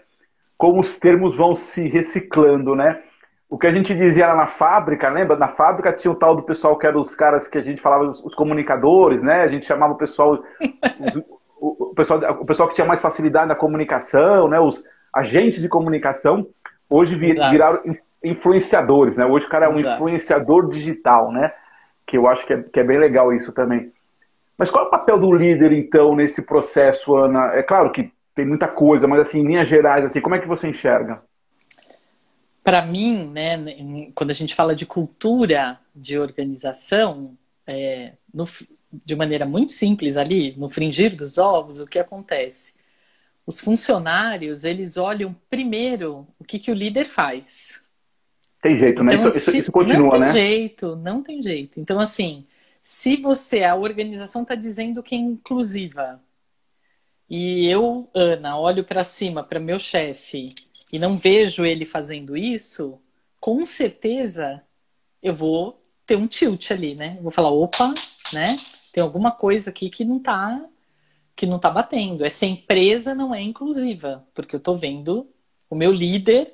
[0.57, 3.01] Como os termos vão se reciclando, né?
[3.51, 5.37] O que a gente dizia lá na fábrica, lembra?
[5.37, 8.05] Na fábrica tinha o tal do pessoal que eram os caras que a gente falava,
[8.05, 9.43] os, os comunicadores, né?
[9.43, 11.17] A gente chamava o pessoal, os,
[11.59, 14.61] o, o, pessoal, o pessoal que tinha mais facilidade na comunicação, né?
[14.61, 16.47] Os agentes de comunicação.
[16.91, 17.81] Hoje viraram
[18.23, 19.25] influenciadores, né?
[19.25, 19.95] Hoje o cara é um Exato.
[19.95, 21.53] influenciador digital, né?
[22.07, 23.93] Que eu acho que é, que é bem legal isso também.
[24.59, 27.55] Mas qual é o papel do líder, então, nesse processo, Ana?
[27.55, 30.49] É claro que tem muita coisa, mas assim, em linhas gerais, assim, como é que
[30.49, 31.23] você enxerga?
[32.69, 33.57] Para mim, né,
[34.15, 37.35] quando a gente fala de cultura de organização,
[37.67, 38.45] é, no,
[38.93, 42.75] de maneira muito simples ali, no fringir dos ovos, o que acontece?
[43.47, 47.81] Os funcionários, eles olham primeiro o que, que o líder faz.
[48.61, 49.15] Tem jeito, né?
[49.15, 50.29] Então, isso, se, isso, continua, não tem né?
[50.29, 51.81] jeito, não tem jeito.
[51.81, 52.47] Então, assim,
[52.83, 56.21] se você, a organização está dizendo que é inclusiva,
[57.31, 60.51] e eu, Ana, olho para cima, para meu chefe,
[60.93, 63.01] e não vejo ele fazendo isso,
[63.41, 64.63] com certeza
[65.23, 67.19] eu vou ter um tilt ali, né?
[67.21, 67.93] vou falar, opa,
[68.33, 68.57] né?
[68.93, 70.65] Tem alguma coisa aqui que não tá
[71.37, 72.25] que não tá batendo.
[72.25, 75.31] Essa empresa não é inclusiva, porque eu tô vendo
[75.71, 76.53] o meu líder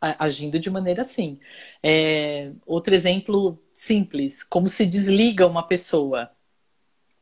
[0.00, 1.38] agindo de maneira assim.
[1.82, 6.30] É, outro exemplo simples, como se desliga uma pessoa,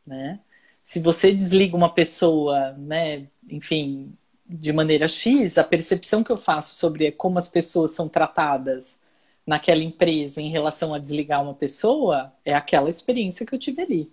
[0.07, 0.41] né?
[0.85, 4.17] Se você desliga uma pessoa, né, enfim,
[4.53, 9.03] de maneira X, a percepção que eu faço sobre como as pessoas são tratadas
[9.47, 14.13] naquela empresa em relação a desligar uma pessoa é aquela experiência que eu tive ali.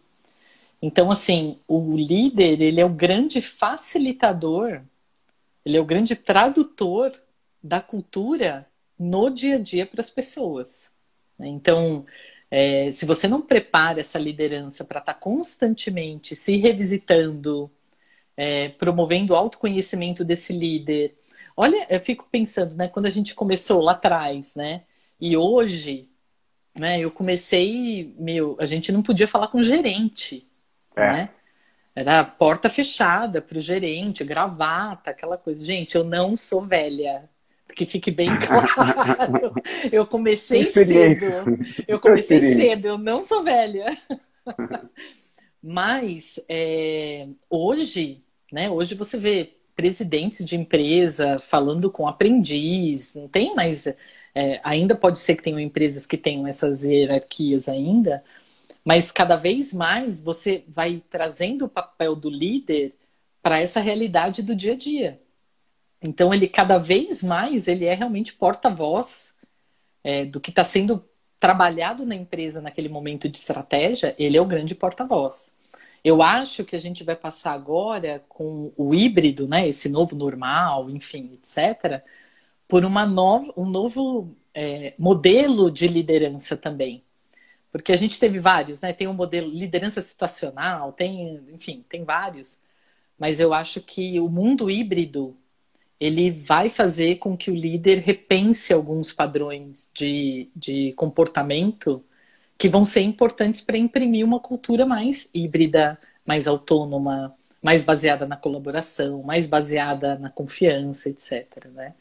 [0.82, 4.82] Então, assim, o líder, ele é o grande facilitador,
[5.65, 7.12] ele é o grande tradutor
[7.62, 8.65] da cultura
[8.97, 10.95] no dia a dia para as pessoas.
[11.39, 12.06] Então,
[12.49, 17.69] é, se você não prepara essa liderança para estar constantemente se revisitando,
[18.39, 21.13] é, promovendo o autoconhecimento desse líder.
[21.58, 24.84] Olha, eu fico pensando, né, quando a gente começou lá atrás, né,
[25.19, 26.08] e hoje,
[26.73, 30.47] né, eu comecei, meu, a gente não podia falar com o gerente,
[30.95, 31.12] é.
[31.12, 31.30] né?
[31.93, 35.65] Era porta fechada para o gerente, gravata, aquela coisa.
[35.65, 37.30] Gente, eu não sou velha,
[37.75, 39.54] que fique bem claro.
[39.91, 41.60] eu comecei cedo.
[41.86, 43.97] Eu comecei cedo, eu não sou velha.
[45.62, 48.69] Mas é, hoje, né?
[48.69, 53.88] Hoje você vê presidentes de empresa falando com aprendiz, não tem mais.
[54.35, 58.23] É, ainda pode ser que tenham empresas que tenham essas hierarquias ainda,
[58.83, 62.95] mas cada vez mais você vai trazendo o papel do líder
[63.41, 65.21] para essa realidade do dia a dia.
[66.01, 69.35] Então ele cada vez mais ele é realmente porta-voz
[70.03, 71.05] é, do que está sendo
[71.39, 74.15] trabalhado na empresa naquele momento de estratégia.
[74.19, 75.57] Ele é o grande porta-voz.
[76.03, 80.89] Eu acho que a gente vai passar agora com o híbrido, né, esse novo normal,
[80.89, 82.03] enfim, etc.,
[82.67, 87.03] por uma nova, um novo é, modelo de liderança também.
[87.71, 88.93] Porque a gente teve vários, né?
[88.93, 92.59] Tem um modelo liderança situacional, tem, enfim, tem vários.
[93.17, 95.35] Mas eu acho que o mundo híbrido
[95.99, 102.03] ele vai fazer com que o líder repense alguns padrões de, de comportamento
[102.60, 108.36] que vão ser importantes para imprimir uma cultura mais híbrida, mais autônoma, mais baseada na
[108.36, 111.67] colaboração, mais baseada na confiança, etc.
[111.74, 111.93] Né?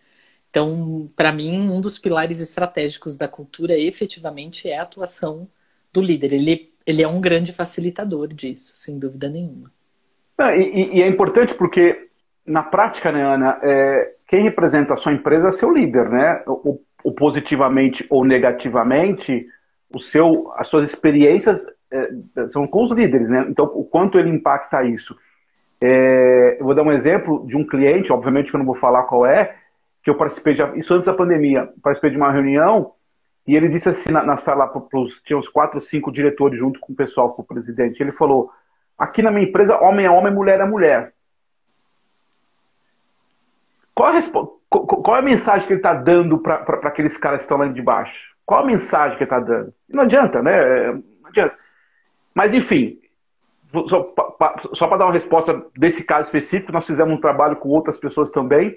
[0.51, 5.49] Então, para mim, um dos pilares estratégicos da cultura efetivamente é a atuação
[5.93, 6.33] do líder.
[6.33, 9.71] Ele, ele é um grande facilitador disso, sem dúvida nenhuma.
[10.57, 12.09] e, e, é importante porque
[12.45, 16.43] na prática, né, Ana, é, quem representa a sua empresa é seu líder, né?
[16.47, 19.47] O positivamente ou negativamente,
[19.95, 22.11] o seu, as suas experiências é,
[22.51, 23.47] são com os líderes, né?
[23.49, 25.17] Então, o quanto ele impacta isso.
[25.81, 29.05] É, eu vou dar um exemplo de um cliente, obviamente que eu não vou falar
[29.05, 29.57] qual é,
[30.03, 32.93] que eu participei de, isso antes da pandemia, participei de uma reunião
[33.47, 36.93] e ele disse assim na, na sala, pros, tinha uns quatro, cinco diretores junto com
[36.93, 38.51] o pessoal, com o presidente, ele falou,
[38.99, 41.13] aqui na minha empresa, homem é homem, mulher é mulher.
[43.95, 44.21] Qual a,
[44.69, 47.83] qual é a mensagem que ele está dando para aqueles caras que estão lá de
[47.83, 48.38] baixo?
[48.49, 49.75] Qual a mensagem que está dando?
[49.87, 50.93] Não adianta, né?
[50.93, 51.55] Não adianta.
[52.35, 52.99] Mas, enfim,
[53.87, 58.31] só, para dar uma resposta desse caso específico, nós fizemos um trabalho com outras pessoas
[58.31, 58.75] também.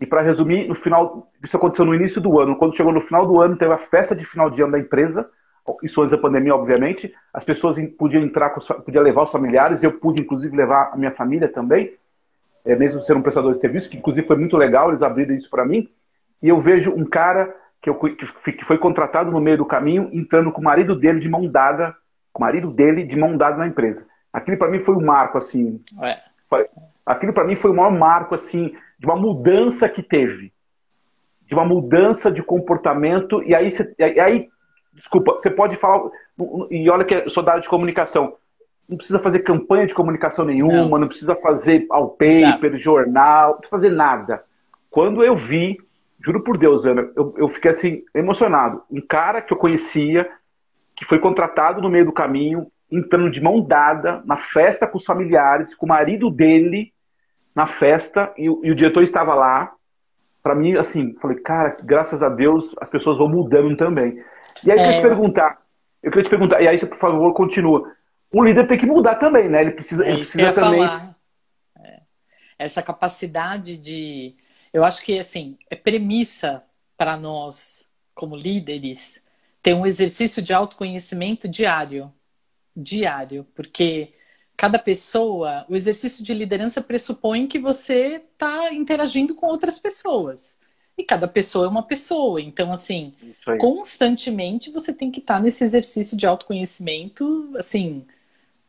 [0.00, 2.54] E para resumir, no final, isso aconteceu no início do ano.
[2.54, 5.28] Quando chegou no final do ano, teve a festa de final de ano da empresa.
[5.82, 7.12] Isso antes da pandemia, obviamente.
[7.34, 9.82] As pessoas podiam entrar, podiam levar os familiares.
[9.82, 11.92] Eu pude, inclusive, levar a minha família também
[12.64, 15.50] é, mesmo ser um prestador de serviço, que inclusive foi muito legal, eles abriram isso
[15.50, 15.88] para mim,
[16.40, 20.52] e eu vejo um cara que, eu, que foi contratado no meio do caminho, entrando
[20.52, 21.94] com o marido dele de mão dada,
[22.32, 24.06] com o marido dele de mão dada na empresa.
[24.32, 25.80] Aquilo para mim foi um marco, assim.
[26.00, 26.18] É.
[27.04, 30.52] Aquilo para mim foi o maior marco, assim, de uma mudança que teve.
[31.46, 33.68] De uma mudança de comportamento, e aí,
[33.98, 34.48] e aí
[34.92, 36.08] desculpa, você pode falar,
[36.70, 38.36] e olha que eu sou da área de comunicação,
[38.88, 43.58] não precisa fazer campanha de comunicação nenhuma, não, não precisa fazer ao paper, jornal, não
[43.58, 44.44] precisa fazer nada.
[44.90, 45.78] Quando eu vi,
[46.20, 48.82] juro por Deus, Ana, eu, eu fiquei assim, emocionado.
[48.90, 50.28] Um cara que eu conhecia,
[50.94, 55.04] que foi contratado no meio do caminho, entrando de mão dada na festa com os
[55.04, 56.92] familiares, com o marido dele
[57.54, 59.72] na festa, e, e o diretor estava lá.
[60.42, 64.22] Para mim, assim, falei, cara, graças a Deus as pessoas vão mudando também.
[64.64, 65.08] E aí eu queria te é.
[65.08, 65.62] perguntar,
[66.02, 67.90] eu queria te perguntar, e aí você, por favor, continua.
[68.32, 69.60] O líder tem que mudar também, né?
[69.60, 70.82] Ele precisa, é ele precisa também.
[70.84, 72.00] É.
[72.58, 74.34] Essa capacidade de.
[74.72, 76.64] Eu acho que, assim, é premissa
[76.96, 79.24] para nós, como líderes,
[79.62, 82.12] ter um exercício de autoconhecimento diário.
[82.74, 83.46] Diário.
[83.54, 84.14] Porque
[84.56, 90.58] cada pessoa, o exercício de liderança pressupõe que você está interagindo com outras pessoas.
[90.96, 92.40] E cada pessoa é uma pessoa.
[92.40, 93.14] Então, assim,
[93.58, 98.06] constantemente você tem que estar tá nesse exercício de autoconhecimento, assim,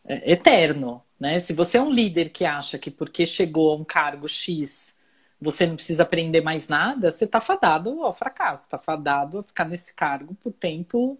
[0.06, 1.01] é, eterno.
[1.20, 1.39] Né?
[1.39, 4.99] Se você é um líder que acha que porque chegou a um cargo X
[5.44, 9.66] você não precisa aprender mais nada, você está fadado ao fracasso, está fadado a ficar
[9.66, 11.18] nesse cargo por tempo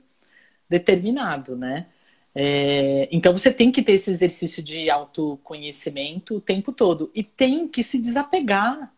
[0.70, 1.88] determinado, né?
[2.36, 7.68] É, então você tem que ter esse exercício de autoconhecimento o tempo todo e tem
[7.68, 8.92] que se desapegar,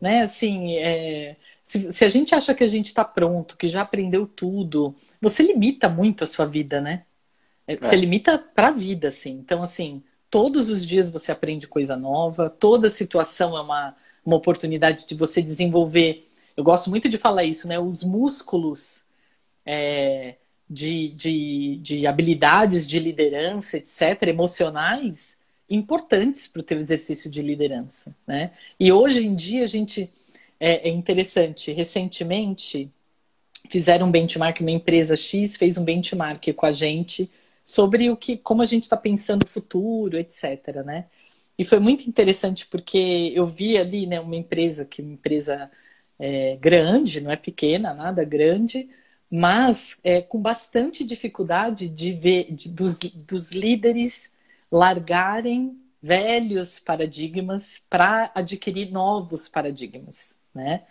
[0.00, 0.22] né?
[0.22, 4.26] Assim, é, se, se, a gente acha que a gente está pronto, que já aprendeu
[4.26, 7.04] tudo, você limita muito a sua vida, né?
[7.66, 7.78] É, é.
[7.80, 9.32] Você limita para a vida, assim.
[9.32, 15.06] Então, assim, todos os dias você aprende coisa nova, toda situação é uma, uma oportunidade
[15.06, 16.28] de você desenvolver.
[16.56, 17.78] Eu gosto muito de falar isso, né?
[17.78, 19.04] Os músculos.
[19.64, 20.34] É,
[20.68, 25.38] de, de, de habilidades de liderança, etc., emocionais,
[25.70, 28.14] importantes para o teu exercício de liderança.
[28.26, 28.52] Né?
[28.78, 30.10] E hoje em dia a gente
[30.58, 31.72] é, é, interessante.
[31.72, 32.90] Recentemente
[33.68, 37.30] fizeram um benchmark, uma empresa X fez um benchmark com a gente
[37.64, 40.84] sobre o que, como a gente está pensando no futuro, etc.
[40.84, 41.06] Né?
[41.58, 45.70] E foi muito interessante porque eu vi ali né, uma empresa que uma empresa
[46.18, 48.88] é, grande, não é pequena, nada grande,
[49.30, 54.34] mas é, com bastante dificuldade de ver de, dos, dos líderes
[54.70, 60.82] largarem velhos paradigmas para adquirir novos paradigmas, né?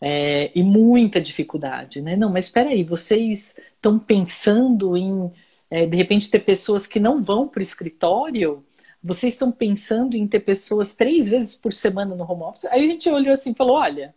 [0.00, 2.16] É, e muita dificuldade, né?
[2.16, 5.32] Não, mas espera aí, vocês estão pensando em
[5.70, 8.64] é, de repente ter pessoas que não vão para o escritório?
[9.08, 12.66] Vocês estão pensando em ter pessoas três vezes por semana no home office?
[12.66, 14.14] Aí a gente olhou assim e falou: olha,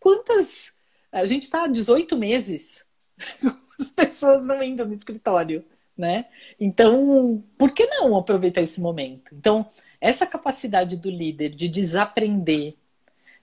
[0.00, 0.78] quantas.
[1.12, 2.86] A gente está há 18 meses
[3.78, 5.62] as pessoas não indo no escritório,
[5.96, 6.24] né?
[6.58, 9.34] Então, por que não aproveitar esse momento?
[9.34, 9.68] Então,
[10.00, 12.76] essa capacidade do líder de desaprender,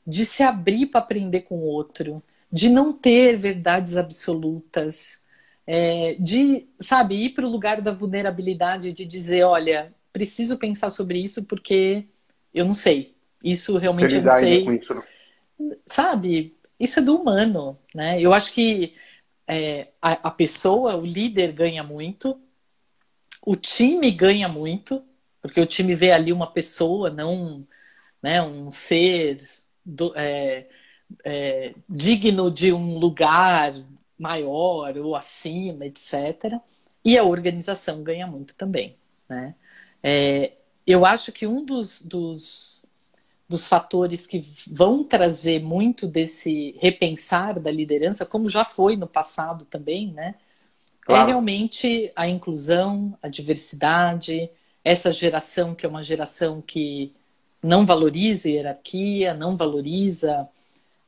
[0.06, 5.24] de se abrir para aprender com o outro, de não ter verdades absolutas,
[5.68, 11.20] é, de, sabe, ir para o lugar da vulnerabilidade, de dizer, olha, preciso pensar sobre
[11.20, 12.06] isso porque
[12.52, 13.16] eu não sei.
[13.44, 14.68] Isso realmente eu não sei.
[14.76, 15.04] Isso, né?
[15.86, 18.20] Sabe, isso é do humano, né?
[18.20, 18.96] Eu acho que
[19.48, 22.40] é, a, a pessoa, o líder ganha muito,
[23.46, 25.04] o time ganha muito,
[25.40, 27.66] porque o time vê ali uma pessoa, não
[28.22, 29.40] né, um ser
[29.86, 30.66] do, é,
[31.24, 33.74] é, digno de um lugar
[34.18, 36.60] maior ou acima, etc.
[37.06, 38.98] E a organização ganha muito também.
[39.30, 39.54] Né?
[40.10, 40.54] É,
[40.86, 42.78] eu acho que um dos, dos
[43.50, 49.64] dos fatores que vão trazer muito desse repensar da liderança, como já foi no passado
[49.66, 50.36] também, né?
[51.02, 51.24] É claro.
[51.24, 54.50] É realmente a inclusão, a diversidade,
[54.84, 57.14] essa geração que é uma geração que
[57.64, 60.48] não valoriza hierarquia, não valoriza.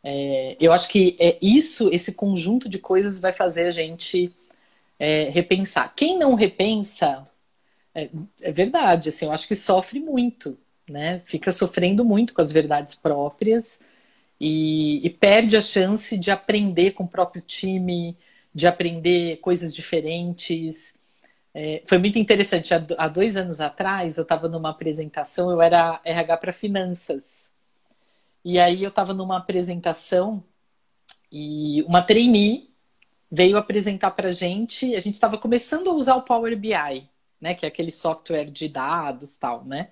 [0.01, 4.33] É, eu acho que é isso, esse conjunto de coisas vai fazer a gente
[4.97, 5.93] é, repensar.
[5.93, 7.27] Quem não repensa,
[7.93, 8.09] é,
[8.41, 10.57] é verdade, assim, eu acho que sofre muito
[10.89, 11.19] né?
[11.19, 13.81] Fica sofrendo muito com as verdades próprias
[14.39, 18.17] e, e perde a chance de aprender com o próprio time,
[18.53, 20.99] de aprender coisas diferentes.
[21.53, 22.73] É, foi muito interessante.
[22.73, 27.53] Há, dois anos atrás, eu estava numa apresentação, eu era RH para finanças.
[28.43, 30.43] E aí eu estava numa apresentação
[31.31, 32.69] e uma trainee
[33.31, 34.95] veio apresentar para gente.
[34.95, 37.09] A gente estava começando a usar o Power BI,
[37.41, 39.89] né, que é aquele software de dados tal, né?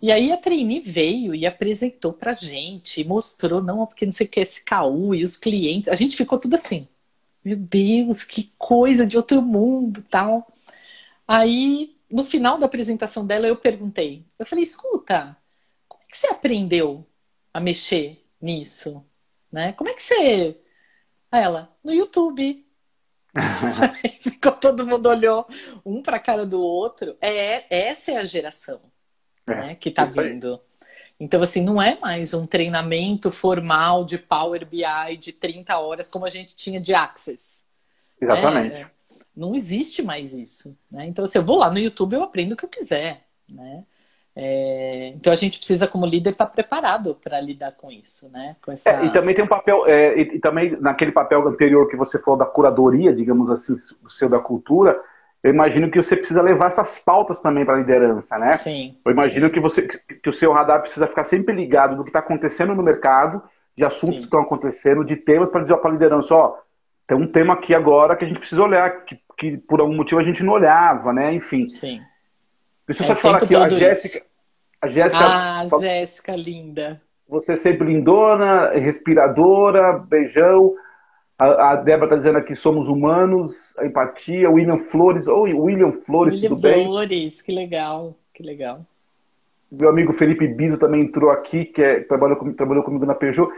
[0.00, 4.28] E aí a trainee veio e apresentou pra gente, mostrou, não, porque não sei o
[4.30, 5.88] que, esse KU e os clientes.
[5.88, 6.86] A gente ficou tudo assim,
[7.44, 10.46] meu Deus, que coisa de outro mundo tal.
[11.26, 15.36] Aí, no final da apresentação dela, eu perguntei, eu falei, escuta,
[15.88, 17.06] como é que você aprendeu
[17.52, 19.04] a mexer nisso?
[19.50, 19.72] Né?
[19.74, 20.60] Como é que você...
[21.30, 22.65] Aí ela, no YouTube.
[24.20, 25.46] Ficou todo mundo olhou
[25.84, 27.16] um para a cara do outro.
[27.20, 28.80] É, essa é a geração
[29.46, 30.60] é, né, que está vindo.
[31.18, 36.26] Então, assim, não é mais um treinamento formal de Power BI de 30 horas como
[36.26, 37.66] a gente tinha de Access.
[38.20, 38.74] Exatamente.
[38.74, 38.90] É,
[39.34, 40.78] Não existe mais isso.
[40.90, 41.06] Né?
[41.06, 43.26] Então, se assim, eu vou lá no YouTube, eu aprendo o que eu quiser.
[43.48, 43.84] Né?
[44.38, 48.54] É, então a gente precisa, como líder, estar tá preparado para lidar com isso, né?
[48.62, 48.90] Com essa...
[48.90, 52.18] É, e também tem um papel, é, e, e, também naquele papel anterior que você
[52.18, 53.74] falou da curadoria, digamos assim,
[54.04, 55.00] o seu da cultura,
[55.42, 58.56] eu imagino que você precisa levar essas pautas também para a liderança, né?
[58.56, 58.98] Sim.
[59.04, 62.18] Eu imagino que você que o seu radar precisa ficar sempre ligado no que está
[62.18, 63.42] acontecendo no mercado,
[63.76, 64.20] de assuntos Sim.
[64.20, 66.56] que estão acontecendo, de temas para dizer para a liderança, ó,
[67.06, 70.20] tem um tema aqui agora que a gente precisa olhar, que, que por algum motivo
[70.20, 71.32] a gente não olhava, né?
[71.32, 71.68] Enfim.
[71.68, 72.00] Sim.
[72.86, 74.22] Deixa eu é só te falar aqui, a Jéssica.
[74.80, 75.24] A Jéssica.
[75.24, 77.00] Ah, Jéssica, linda.
[77.28, 80.74] Você sempre lindona, respiradora, beijão.
[81.38, 84.48] A, a Débora está dizendo aqui, somos humanos, a empatia.
[84.48, 85.26] William Flores.
[85.26, 86.72] Oi, William Flores, William tudo bem?
[86.74, 88.86] William Flores, que legal, que legal.
[89.70, 93.50] Meu amigo Felipe Biso também entrou aqui, que é, trabalhou, com, trabalhou comigo na Peugeot.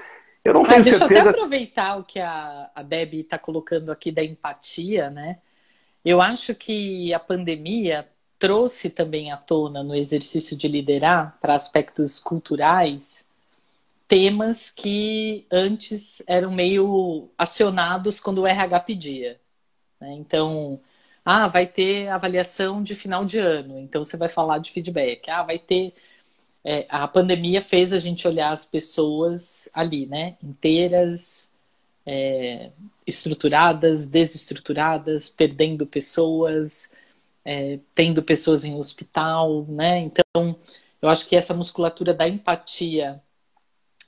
[0.42, 1.20] Eu não tenho ah, deixa certeza.
[1.20, 5.38] eu até aproveitar o que a, a Debbie está colocando aqui da empatia, né?
[6.02, 8.08] Eu acho que a pandemia
[8.38, 13.28] trouxe também à tona no exercício de liderar para aspectos culturais
[14.08, 19.40] temas que antes eram meio acionados quando o RH pedia.
[20.00, 20.14] Né?
[20.14, 20.80] Então,
[21.24, 25.28] ah, vai ter avaliação de final de ano, então você vai falar de feedback.
[25.30, 25.94] Ah, vai ter.
[26.64, 30.36] É, a pandemia fez a gente olhar as pessoas ali, né?
[30.42, 31.52] Inteiras,
[32.06, 32.70] é,
[33.06, 36.92] estruturadas, desestruturadas, perdendo pessoas,
[37.48, 40.00] é, tendo pessoas em hospital, né?
[40.00, 40.54] Então,
[41.00, 43.22] eu acho que essa musculatura da empatia,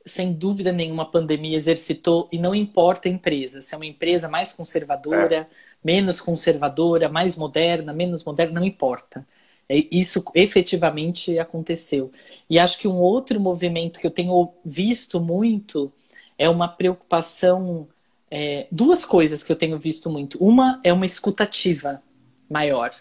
[0.04, 4.28] sem dúvida nenhuma, a pandemia exercitou, e não importa a empresa, se é uma empresa
[4.28, 5.46] mais conservadora, é.
[5.82, 9.26] menos conservadora, mais moderna, menos moderna, não importa.
[9.66, 12.12] É, isso efetivamente aconteceu.
[12.48, 15.90] E acho que um outro movimento que eu tenho visto muito
[16.36, 17.88] é uma preocupação.
[18.30, 20.36] É, duas coisas que eu tenho visto muito.
[20.44, 22.02] Uma é uma escutativa
[22.50, 22.92] maior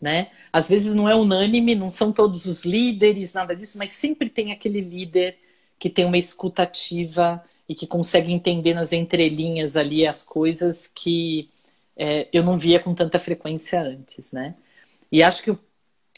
[0.00, 0.30] né?
[0.52, 4.52] Às vezes não é unânime, não são todos os líderes, nada disso, mas sempre tem
[4.52, 5.38] aquele líder
[5.78, 11.50] que tem uma escutativa e que consegue entender nas entrelinhas ali as coisas que
[11.96, 14.54] é, eu não via com tanta frequência antes, né?
[15.12, 15.56] E acho que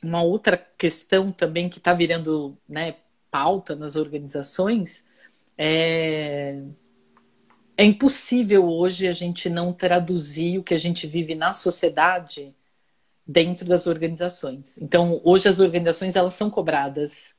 [0.02, 2.96] uma outra questão também que está virando né,
[3.30, 5.06] pauta nas organizações
[5.58, 6.60] é
[7.76, 12.54] é impossível hoje a gente não traduzir o que a gente vive na sociedade
[13.26, 14.78] dentro das organizações.
[14.78, 17.36] Então, hoje as organizações elas são cobradas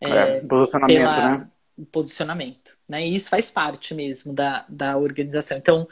[0.00, 1.50] é, é, posicionamento, pela, né?
[1.90, 3.06] posicionamento, né?
[3.06, 5.58] E isso faz parte mesmo da, da organização.
[5.58, 5.88] Então,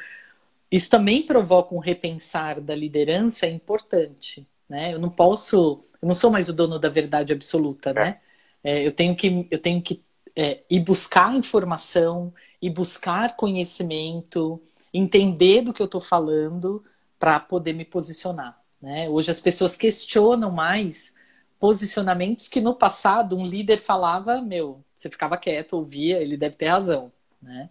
[0.71, 4.95] isso também provoca um repensar da liderança importante, né?
[4.95, 7.95] Eu não posso, eu não sou mais o dono da verdade absoluta, é.
[7.95, 8.21] né?
[8.63, 10.03] É, eu tenho que, eu tenho que
[10.35, 14.61] é, ir buscar informação, ir buscar conhecimento,
[14.93, 16.83] entender do que eu estou falando
[17.19, 18.64] para poder me posicionar.
[18.85, 19.09] Né?
[19.09, 21.17] Hoje as pessoas questionam mais
[21.59, 26.67] posicionamentos que no passado um líder falava, meu, você ficava quieto, ouvia, ele deve ter
[26.67, 27.11] razão.
[27.43, 27.71] Né?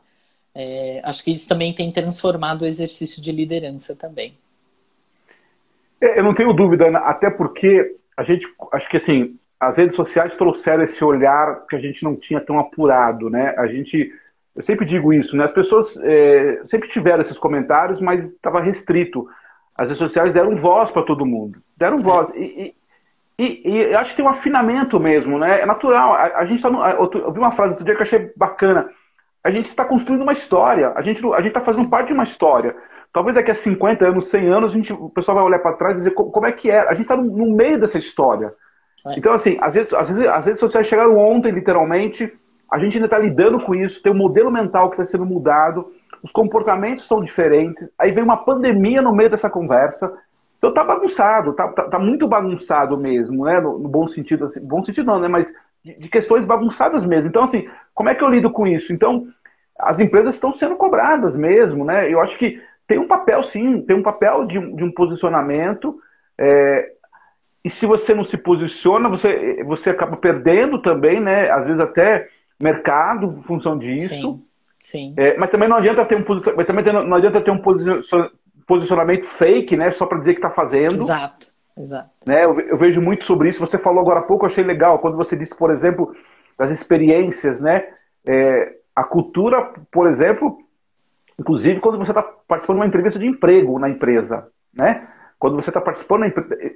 [0.55, 4.35] É, acho que isso também tem transformado o exercício de liderança também.
[6.01, 10.35] É, eu não tenho dúvida, até porque a gente, acho que assim, as redes sociais
[10.35, 13.53] trouxeram esse olhar que a gente não tinha tão apurado, né?
[13.55, 14.11] A gente,
[14.55, 15.43] eu sempre digo isso, né?
[15.43, 19.29] As pessoas é, sempre tiveram esses comentários, mas estava restrito.
[19.75, 21.59] As redes sociais deram voz para todo mundo.
[21.75, 22.03] Deram Sim.
[22.03, 22.29] voz.
[22.35, 22.75] E,
[23.39, 25.61] e, e, e, acho que tem um afinamento mesmo, né?
[25.61, 26.13] É natural.
[26.13, 26.69] A, a gente está.
[26.69, 28.89] Eu vi uma frase outro dia que eu achei bacana.
[29.43, 30.93] A gente está construindo uma história.
[30.95, 32.75] A gente a está fazendo parte de uma história.
[33.11, 35.93] Talvez daqui a 50 anos, 100 anos, a gente, o pessoal vai olhar para trás
[35.93, 36.79] e dizer como, como, é que é.
[36.79, 38.53] A gente está no, no, meio dessa história.
[39.05, 39.17] É.
[39.17, 42.31] Então, assim, as redes, as, as redes sociais chegaram ontem, literalmente.
[42.71, 44.01] A gente ainda está lidando com isso.
[44.01, 45.91] Tem um modelo mental que está sendo mudado
[46.23, 50.11] os comportamentos são diferentes, aí vem uma pandemia no meio dessa conversa.
[50.57, 53.59] Então tá bagunçado, tá, tá, tá muito bagunçado mesmo, né?
[53.59, 55.27] No, no, bom sentido, assim, bom sentido não, né?
[55.27, 55.53] Mas
[55.83, 57.27] de, de, questões bagunçadas mesmo.
[57.27, 58.93] Então, assim, como é que eu lido com isso?
[58.93, 59.27] Então,
[59.77, 62.09] as empresas estão sendo cobradas mesmo, né?
[62.09, 65.99] Eu acho que tem um papel, sim, tem um papel de, de um posicionamento.
[66.37, 66.89] É,
[67.65, 71.51] e se você não se posiciona, você, você acaba perdendo também, né?
[71.51, 72.29] Às vezes até
[72.63, 74.09] mercado em função disso.
[74.09, 74.43] Sim.
[74.83, 75.13] Sim.
[75.17, 76.25] É, mas também não adianta ter um,
[76.57, 77.61] mas também não adianta ter um
[78.67, 79.89] posicionamento fake, né?
[79.89, 81.01] Só para dizer que está fazendo.
[81.01, 81.47] Exato,
[81.77, 82.09] exato.
[82.25, 82.43] Né?
[82.43, 83.61] Eu, eu, vejo muito sobre isso.
[83.61, 86.13] Você falou agora há pouco, eu achei legal quando você disse, por exemplo,
[86.57, 87.87] das experiências, né?
[88.27, 90.59] É, a cultura, por exemplo,
[91.39, 95.07] inclusive quando você está participando de uma entrevista de emprego na empresa, né?
[95.39, 96.25] Quando você está participando,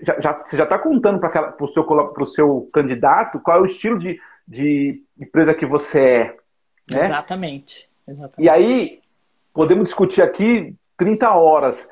[0.02, 1.86] já, já, você já está contando para o seu,
[2.26, 6.24] seu candidato qual é o estilo de, de empresa que você é.
[6.93, 7.06] Né?
[7.06, 7.89] Exatamente.
[8.38, 9.02] E aí,
[9.54, 11.89] podemos discutir aqui 30 horas.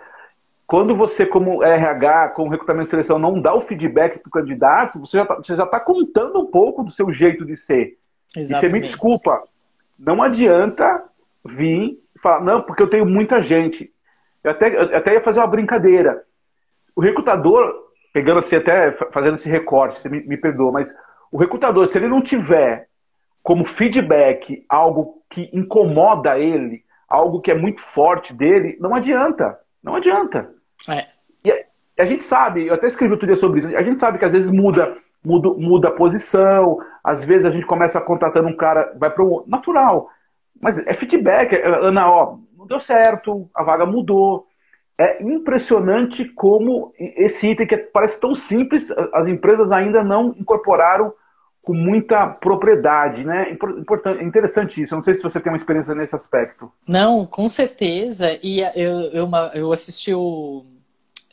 [0.65, 4.99] quando você, como RH, como recrutamento e seleção, não dá o feedback para o candidato,
[4.99, 7.97] você já está tá contando um pouco do seu jeito de ser.
[8.35, 8.51] Exatamente.
[8.51, 9.43] E você me desculpa,
[9.99, 11.03] não adianta
[11.43, 13.91] vir e falar, não, porque eu tenho muita gente.
[14.43, 16.23] Eu até, eu até ia fazer uma brincadeira.
[16.95, 17.73] O recrutador,
[18.13, 20.95] pegando assim, até fazendo esse recorte, você me, me perdoa, mas
[21.31, 22.87] o recrutador, se ele não tiver
[23.43, 29.59] como feedback algo que incomoda ele, algo que é muito forte dele, não adianta.
[29.83, 30.49] Não adianta.
[30.89, 31.05] É.
[31.43, 34.17] E a, a, gente sabe, eu até escrevi outro dia sobre isso, a gente sabe
[34.17, 38.57] que às vezes muda, muda, muda a posição, às vezes a gente começa contratando um
[38.57, 40.09] cara, vai para um natural.
[40.59, 44.47] Mas é feedback, é, Ana, ó, não deu certo, a vaga mudou.
[44.97, 51.13] É impressionante como esse item que parece tão simples, as empresas ainda não incorporaram
[51.61, 53.51] com muita propriedade, né?
[53.51, 54.93] Importante, interessante isso.
[54.93, 56.71] Eu não sei se você tem uma experiência nesse aspecto.
[56.87, 58.39] Não, com certeza.
[58.41, 60.63] E eu, eu, eu assisti o,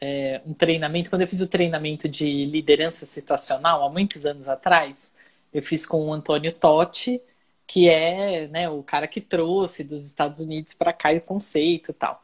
[0.01, 5.15] é, um treinamento, quando eu fiz o treinamento de liderança situacional, há muitos anos atrás,
[5.53, 7.21] eu fiz com o Antônio Totti,
[7.67, 11.95] que é né, o cara que trouxe dos Estados Unidos para cá o conceito e
[11.95, 12.21] tal.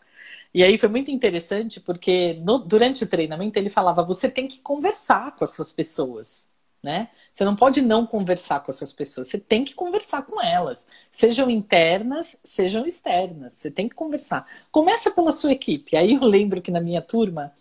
[0.55, 4.61] E aí foi muito interessante porque no, durante o treinamento ele falava: você tem que
[4.61, 6.51] conversar com as suas pessoas,
[6.83, 7.11] né?
[7.33, 9.29] Você não pode não conversar com essas pessoas.
[9.29, 10.87] Você tem que conversar com elas.
[11.11, 13.55] Sejam internas, sejam externas.
[13.55, 14.47] Você tem que conversar.
[14.73, 15.97] Começa pela sua equipe.
[15.97, 17.53] Aí eu lembro que na minha turma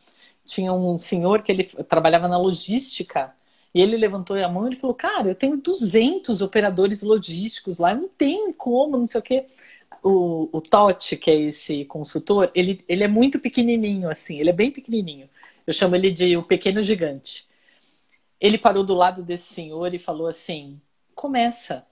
[0.46, 3.34] tinha um senhor que ele trabalhava na logística.
[3.74, 8.08] E ele levantou a mão e falou: Cara, eu tenho 200 operadores logísticos lá, não
[8.08, 9.46] tem como, não sei o quê.
[10.04, 14.54] O, o Totti, que é esse consultor, ele, ele é muito pequenininho, assim, ele é
[14.54, 15.30] bem pequenininho.
[15.66, 17.48] Eu chamo ele de o pequeno gigante
[18.40, 20.80] ele parou do lado desse senhor e falou assim:
[21.16, 21.86] começa.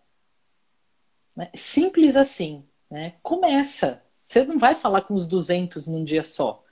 [1.35, 1.49] Né?
[1.53, 2.63] Simples assim.
[2.89, 3.13] Né?
[3.21, 4.01] Começa.
[4.13, 6.63] Você não vai falar com os 200 num dia só.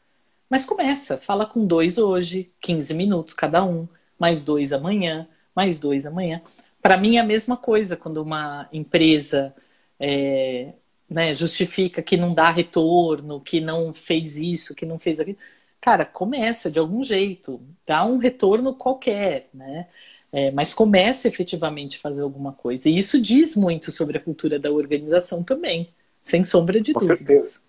[0.50, 1.18] Mas começa.
[1.18, 6.42] Fala com dois hoje, 15 minutos cada um, mais dois amanhã, mais dois amanhã.
[6.82, 9.56] Para mim é a mesma coisa quando uma empresa
[10.00, 10.74] é,
[11.14, 15.38] né, justifica que não dá retorno, que não fez isso, que não fez aquilo
[15.84, 19.88] cara, começa de algum jeito, dá um retorno qualquer, né?
[20.32, 22.88] É, mas começa efetivamente a fazer alguma coisa.
[22.88, 25.90] E isso diz muito sobre a cultura da organização também,
[26.22, 27.18] sem sombra de Com dúvidas.
[27.20, 27.64] Certeza.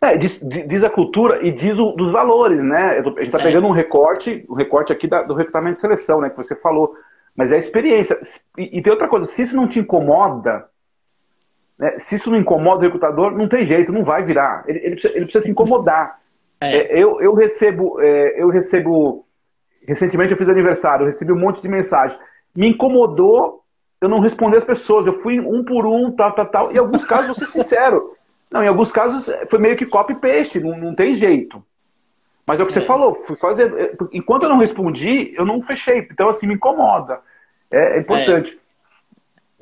[0.00, 2.98] É, diz, diz, a cultura e diz o, dos valores, né?
[2.98, 3.42] A gente está é.
[3.42, 6.30] pegando um recorte, um recorte aqui da, do recrutamento de seleção, né?
[6.30, 6.96] Que você falou.
[7.36, 8.18] Mas é a experiência.
[8.56, 10.66] E, e tem outra coisa, se isso não te incomoda,
[11.78, 14.64] né, se isso não incomoda o recrutador, não tem jeito, não vai virar.
[14.66, 16.18] Ele, ele, precisa, ele precisa se incomodar.
[16.60, 16.76] É.
[16.76, 17.02] é.
[17.02, 19.26] eu, eu recebo, é, eu recebo.
[19.86, 22.16] Recentemente eu fiz aniversário, eu recebi um monte de mensagem.
[22.54, 23.62] Me incomodou
[24.02, 25.06] eu não responder as pessoas.
[25.06, 26.72] Eu fui um por um, tal, tal, tal.
[26.72, 28.16] E em alguns casos, vou ser sincero.
[28.50, 31.64] Não, em alguns casos foi meio que copy paste, não, não tem jeito.
[32.44, 32.80] Mas é o que é.
[32.80, 33.72] você falou, fui fazer.
[33.80, 36.06] É, enquanto eu não respondi, eu não fechei.
[36.10, 37.20] Então, assim, me incomoda.
[37.70, 38.58] É, é importante.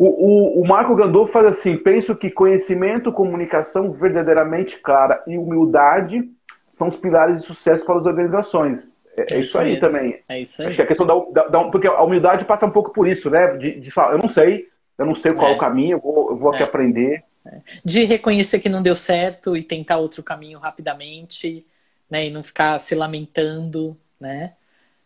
[0.01, 0.03] É.
[0.03, 6.29] O, o, o, Marco Gandolfo faz assim: penso que conhecimento, comunicação verdadeiramente clara e humildade
[6.77, 8.89] são os pilares de sucesso para as organizações.
[9.17, 10.21] É, é, é isso, aí também.
[10.29, 10.69] É isso aí.
[10.69, 13.29] Acho que a questão da, da, da, Porque a humildade passa um pouco por isso,
[13.29, 13.57] né?
[13.57, 16.31] De, de falar, eu não sei, eu não sei qual é, o caminho, eu vou,
[16.31, 16.67] eu vou aqui é.
[16.67, 17.23] aprender.
[17.47, 17.59] É.
[17.85, 21.67] De reconhecer que não deu certo e tentar outro caminho rapidamente,
[22.09, 22.27] né?
[22.27, 24.55] E não ficar se lamentando, né?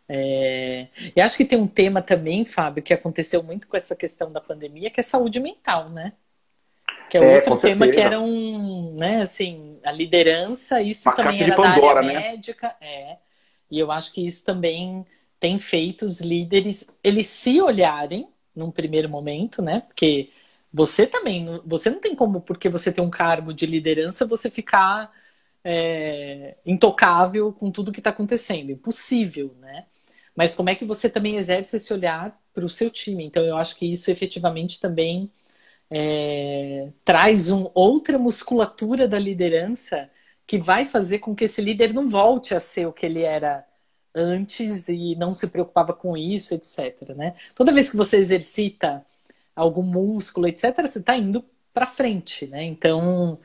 [0.08, 0.88] É...
[1.14, 4.40] E acho que tem um tema também, Fábio, que aconteceu muito com essa questão da
[4.40, 6.12] pandemia, que é saúde mental, né?
[7.10, 11.42] Que é, é outro tema que era um, né, assim, a liderança, isso Uma também
[11.42, 12.30] era Pandora, da área né?
[12.30, 13.18] médica, é.
[13.70, 15.06] E eu acho que isso também
[15.40, 19.80] tem feito os líderes eles se olharem num primeiro momento, né?
[19.80, 20.30] Porque
[20.72, 25.12] você também, você não tem como, porque você tem um cargo de liderança, você ficar
[25.62, 28.70] é, intocável com tudo que está acontecendo.
[28.70, 29.86] Impossível, né?
[30.36, 33.24] Mas como é que você também exerce esse olhar para o seu time?
[33.24, 35.30] Então, eu acho que isso efetivamente também
[35.90, 40.10] é, traz um, outra musculatura da liderança
[40.46, 43.64] que vai fazer com que esse líder não volte a ser o que ele era
[44.14, 47.14] antes e não se preocupava com isso, etc.
[47.16, 47.34] Né?
[47.54, 49.04] Toda vez que você exercita
[49.56, 52.46] algum músculo, etc., você está indo para frente.
[52.46, 52.64] Né?
[52.64, 53.38] Então,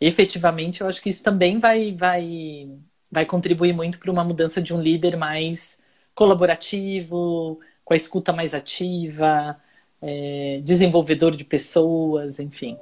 [0.00, 2.70] efetivamente, eu acho que isso também vai, vai,
[3.10, 5.84] vai contribuir muito para uma mudança de um líder mais
[6.16, 9.56] colaborativo, com a escuta mais ativa,
[10.02, 12.76] é, desenvolvedor de pessoas, enfim.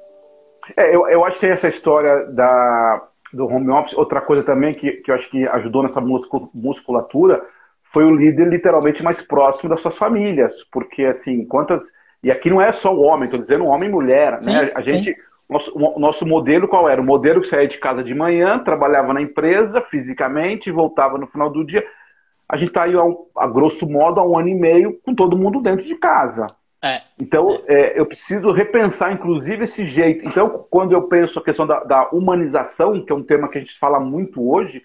[0.76, 3.92] É, eu, eu acho que tem essa história da, do home office.
[3.98, 7.44] Outra coisa também que, que eu acho que ajudou nessa musculatura
[7.92, 10.54] foi o líder literalmente mais próximo das suas famílias.
[10.72, 11.84] Porque, assim, quantas.
[12.22, 14.32] E aqui não é só o homem, estou dizendo homem e mulher.
[14.32, 14.40] Né?
[14.40, 14.72] Sim, né?
[14.74, 15.14] A gente,
[15.50, 17.00] nosso, o nosso modelo qual era?
[17.00, 21.50] O modelo que saía de casa de manhã, trabalhava na empresa fisicamente, voltava no final
[21.50, 21.84] do dia.
[22.48, 22.94] A gente está aí,
[23.36, 26.46] a, grosso modo, há um ano e meio com todo mundo dentro de casa.
[26.82, 27.00] É.
[27.18, 30.26] Então, é, eu preciso repensar, inclusive, esse jeito.
[30.28, 33.60] Então, quando eu penso a questão da, da, humanização, que é um tema que a
[33.60, 34.82] gente fala muito hoje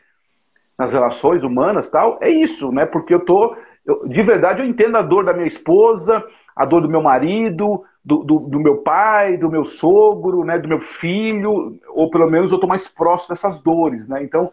[0.77, 2.85] nas relações humanas, tal, é isso, né?
[2.85, 3.53] Porque eu tô,
[3.85, 6.23] eu, de verdade, eu entendo a dor da minha esposa,
[6.55, 10.69] a dor do meu marido, do, do, do, meu pai, do meu sogro, né, do
[10.69, 14.23] meu filho, ou pelo menos eu estou mais próximo dessas dores, né?
[14.23, 14.51] Então,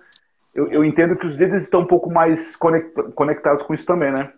[0.57, 4.33] eu, eu entendo que os líderes estão um pouco mais conectados com isso também, né?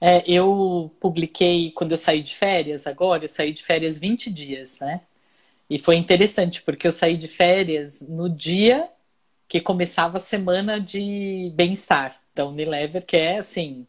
[0.00, 4.78] É, eu publiquei, quando eu saí de férias agora, eu saí de férias 20 dias,
[4.80, 5.00] né?
[5.68, 8.88] E foi interessante, porque eu saí de férias no dia
[9.48, 13.86] que começava a semana de bem-estar da Unilever, que é, assim,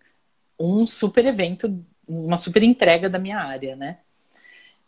[0.59, 3.99] um super evento, uma super entrega da minha área, né?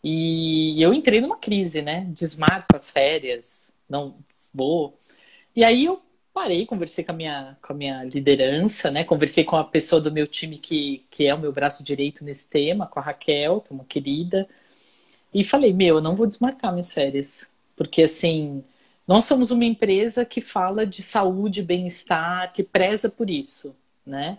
[0.02, 2.06] E eu entrei numa crise, né?
[2.10, 4.16] Desmarco as férias, não
[4.54, 4.98] vou.
[5.54, 6.00] E aí eu
[6.38, 9.02] parei, conversei com a minha, com a minha liderança, né?
[9.02, 12.48] Conversei com a pessoa do meu time que, que é o meu braço direito nesse
[12.48, 14.48] tema, com a Raquel, que é uma querida.
[15.34, 17.50] E falei, meu, eu não vou desmarcar minhas férias.
[17.76, 18.62] Porque, assim,
[19.06, 23.76] nós somos uma empresa que fala de saúde, bem-estar, que preza por isso,
[24.06, 24.38] né?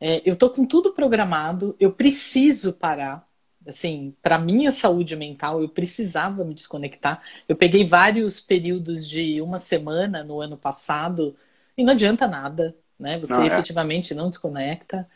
[0.00, 3.28] É, eu tô com tudo programado, eu preciso parar
[3.66, 7.22] assim, para minha saúde mental, eu precisava me desconectar.
[7.48, 11.34] Eu peguei vários períodos de uma semana no ano passado
[11.76, 13.18] e não adianta nada, né?
[13.18, 13.46] Você não, é.
[13.46, 15.08] efetivamente não desconecta.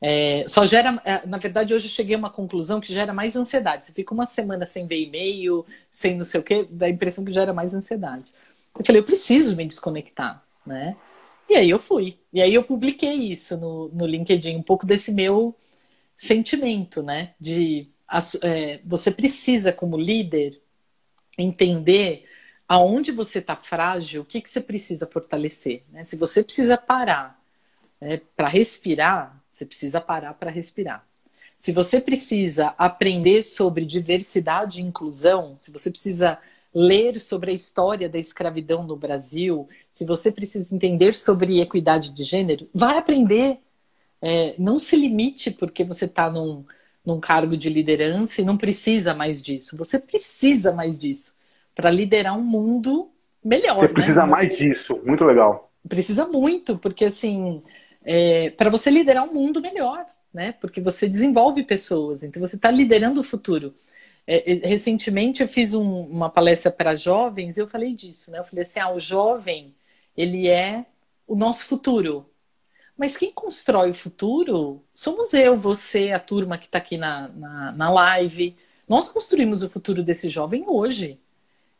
[0.00, 3.36] É, só gera, é, na verdade, hoje eu cheguei a uma conclusão que gera mais
[3.36, 3.84] ansiedade.
[3.84, 7.24] Você fica uma semana sem ver e-mail, sem não sei o quê, dá a impressão
[7.24, 8.24] que gera mais ansiedade.
[8.76, 10.96] Eu falei, eu preciso me desconectar, né?
[11.48, 12.18] E aí eu fui.
[12.32, 15.54] E aí eu publiquei isso no, no LinkedIn, um pouco desse meu
[16.22, 17.34] sentimento, né?
[17.40, 17.90] De
[18.42, 20.62] é, você precisa, como líder,
[21.36, 22.28] entender
[22.68, 25.82] aonde você está frágil, o que, que você precisa fortalecer.
[25.90, 26.04] Né?
[26.04, 27.42] Se você precisa parar
[28.00, 31.04] né, para respirar, você precisa parar para respirar.
[31.58, 36.38] Se você precisa aprender sobre diversidade e inclusão, se você precisa
[36.72, 42.22] ler sobre a história da escravidão no Brasil, se você precisa entender sobre equidade de
[42.22, 43.58] gênero, vai aprender.
[44.22, 46.64] É, não se limite porque você está num,
[47.04, 49.76] num cargo de liderança e não precisa mais disso.
[49.76, 51.36] Você precisa mais disso
[51.74, 53.10] para liderar um mundo
[53.44, 53.78] melhor.
[53.78, 54.30] Você precisa né?
[54.30, 55.00] mais disso.
[55.04, 55.70] Muito legal.
[55.88, 57.62] Precisa muito, porque assim,
[58.04, 60.52] é, para você liderar um mundo melhor, né?
[60.60, 63.74] Porque você desenvolve pessoas, então você está liderando o futuro.
[64.26, 68.38] É, é, recentemente eu fiz um, uma palestra para jovens e eu falei disso, né?
[68.38, 69.74] Eu falei assim, ah, o jovem
[70.16, 70.86] ele é
[71.26, 72.26] o nosso futuro,
[73.02, 77.72] mas quem constrói o futuro somos eu, você, a turma que está aqui na, na,
[77.72, 78.56] na, live.
[78.88, 81.18] Nós construímos o futuro desse jovem hoje.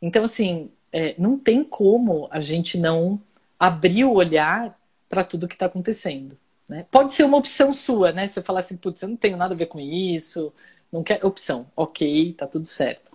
[0.01, 3.23] Então, assim, é, não tem como a gente não
[3.57, 4.77] abrir o olhar
[5.09, 6.37] para tudo que está acontecendo.
[6.68, 6.87] Né?
[6.91, 8.27] Pode ser uma opção sua, né?
[8.27, 10.53] Você falar assim, putz, eu não tenho nada a ver com isso,
[10.91, 13.12] não quer opção, ok, tá tudo certo.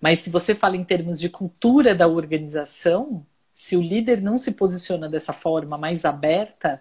[0.00, 4.52] Mas se você fala em termos de cultura da organização, se o líder não se
[4.52, 6.80] posiciona dessa forma mais aberta,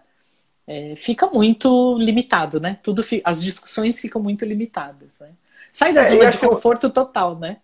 [0.68, 2.78] é, fica muito limitado, né?
[2.84, 5.22] Tudo as discussões ficam muito limitadas.
[5.22, 5.30] Né?
[5.72, 7.57] Sai da é, zona de conforto total, né?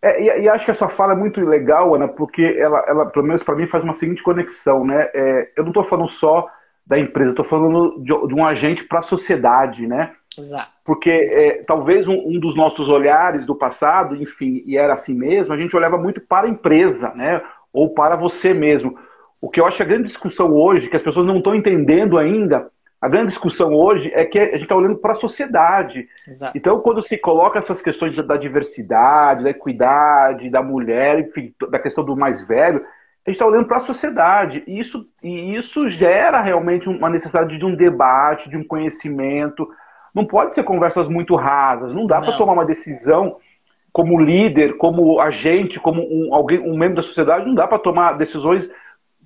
[0.00, 3.26] É, e, e, acho que essa fala é muito legal, Ana, porque ela, ela pelo
[3.26, 5.10] menos para mim, faz uma seguinte conexão, né?
[5.12, 6.48] É, eu não estou falando só
[6.86, 10.12] da empresa, estou falando de, de, um agente para a sociedade, né?
[10.38, 10.70] Exato.
[10.84, 11.40] Porque Exato.
[11.40, 15.56] É, talvez um, um, dos nossos olhares do passado, enfim, e era assim mesmo, a
[15.56, 17.42] gente olhava muito para a empresa, né?
[17.72, 18.96] Ou para você mesmo.
[19.40, 22.68] O que eu acho a grande discussão hoje, que as pessoas não estão entendendo ainda,
[23.00, 26.08] a grande discussão hoje é que a gente está olhando para a sociedade.
[26.26, 26.58] Exato.
[26.58, 32.04] Então, quando se coloca essas questões da diversidade, da equidade, da mulher, enfim, da questão
[32.04, 32.84] do mais velho,
[33.24, 34.64] a gente está olhando para a sociedade.
[34.66, 39.68] E isso, e isso gera realmente uma necessidade de um debate, de um conhecimento.
[40.12, 41.94] Não pode ser conversas muito rasas.
[41.94, 43.36] Não dá para tomar uma decisão
[43.92, 47.46] como líder, como agente, como um, alguém, um membro da sociedade.
[47.46, 48.68] Não dá para tomar decisões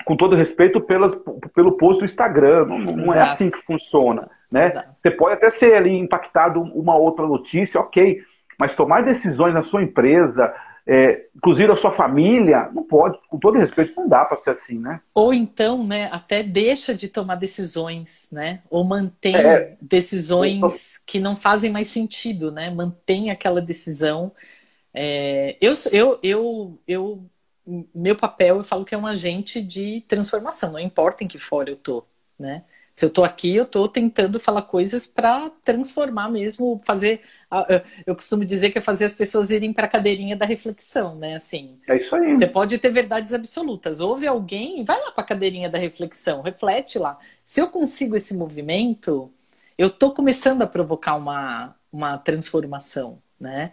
[0.04, 1.14] com todo respeito, pelas,
[1.54, 2.66] pelo post do Instagram.
[2.66, 4.28] Não, não é assim que funciona.
[4.50, 4.84] Né?
[4.96, 8.20] Você pode até ser ali impactado uma outra notícia, ok,
[8.58, 10.54] mas tomar decisões na sua empresa,
[10.86, 14.78] é, inclusive a sua família, não pode, com todo respeito, não dá para ser assim,
[14.78, 15.00] né?
[15.14, 18.60] Ou então, né, até deixa de tomar decisões, né?
[18.68, 22.68] Ou mantém é, decisões que não fazem mais sentido, né?
[22.68, 24.32] Mantém aquela decisão.
[24.92, 27.24] É, eu, eu, eu, eu
[27.66, 31.70] meu papel, eu falo que é um agente de transformação, não importa em que fora
[31.70, 32.04] eu tô,
[32.38, 32.64] né?
[32.94, 37.22] Se eu estou aqui, eu estou tentando falar coisas para transformar mesmo, fazer.
[38.06, 41.34] Eu costumo dizer que é fazer as pessoas irem para a cadeirinha da reflexão, né?
[41.34, 41.78] Assim.
[41.88, 42.34] É isso aí.
[42.34, 43.98] Você pode ter verdades absolutas.
[43.98, 47.18] Ouve alguém, vai lá para a cadeirinha da reflexão, reflete lá.
[47.44, 49.32] Se eu consigo esse movimento,
[49.78, 53.72] eu estou começando a provocar uma, uma transformação, né?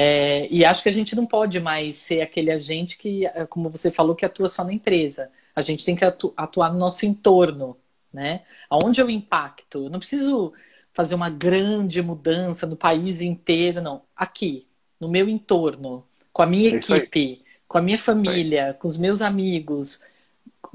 [0.00, 3.90] É, e acho que a gente não pode mais ser aquele agente que, como você
[3.90, 5.28] falou, que atua só na empresa.
[5.56, 7.76] A gente tem que atuar no nosso entorno,
[8.12, 8.42] né?
[8.70, 9.86] Aonde eu impacto?
[9.86, 10.52] Eu não preciso
[10.92, 14.02] fazer uma grande mudança no país inteiro, não.
[14.14, 14.68] Aqui,
[15.00, 19.20] no meu entorno, com a minha é equipe, com a minha família, com os meus
[19.20, 20.00] amigos,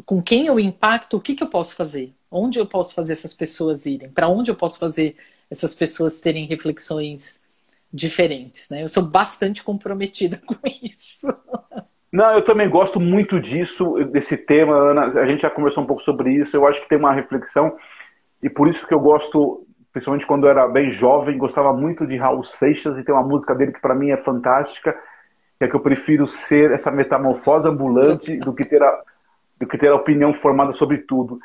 [0.06, 2.14] com quem eu impacto, o que, que eu posso fazer?
[2.30, 4.10] Onde eu posso fazer essas pessoas irem?
[4.10, 5.16] Para onde eu posso fazer
[5.50, 7.43] essas pessoas terem reflexões
[7.94, 8.82] diferentes, né?
[8.82, 11.28] Eu sou bastante comprometida com isso.
[12.12, 15.20] Não, eu também gosto muito disso, desse tema, Ana.
[15.20, 16.56] A gente já conversou um pouco sobre isso.
[16.56, 17.76] Eu acho que tem uma reflexão,
[18.42, 22.18] e por isso que eu gosto, principalmente quando eu era bem jovem, gostava muito de
[22.18, 24.96] Raul Seixas, e tem uma música dele que para mim é fantástica,
[25.58, 29.02] que é que eu prefiro ser essa metamorfose ambulante do que ter a,
[29.60, 31.40] do que ter a opinião formada sobre tudo.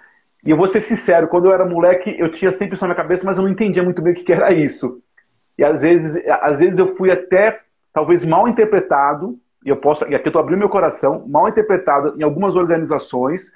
[0.45, 3.03] E eu vou ser sincero, quando eu era moleque, eu tinha sempre isso na minha
[3.03, 5.03] cabeça, mas eu não entendia muito bem o que era isso.
[5.59, 7.61] E às vezes, às vezes eu fui até,
[7.93, 12.15] talvez, mal interpretado e eu posso, e aqui eu tô abrindo meu coração, mal interpretado
[12.17, 13.53] em algumas organizações,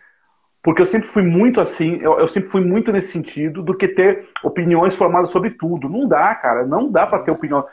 [0.63, 3.89] porque eu sempre fui muito assim, eu, eu, sempre fui muito nesse sentido, do que
[3.89, 5.89] ter opiniões formadas sobre tudo.
[5.89, 7.65] Não dá, cara, não dá para ter opinião.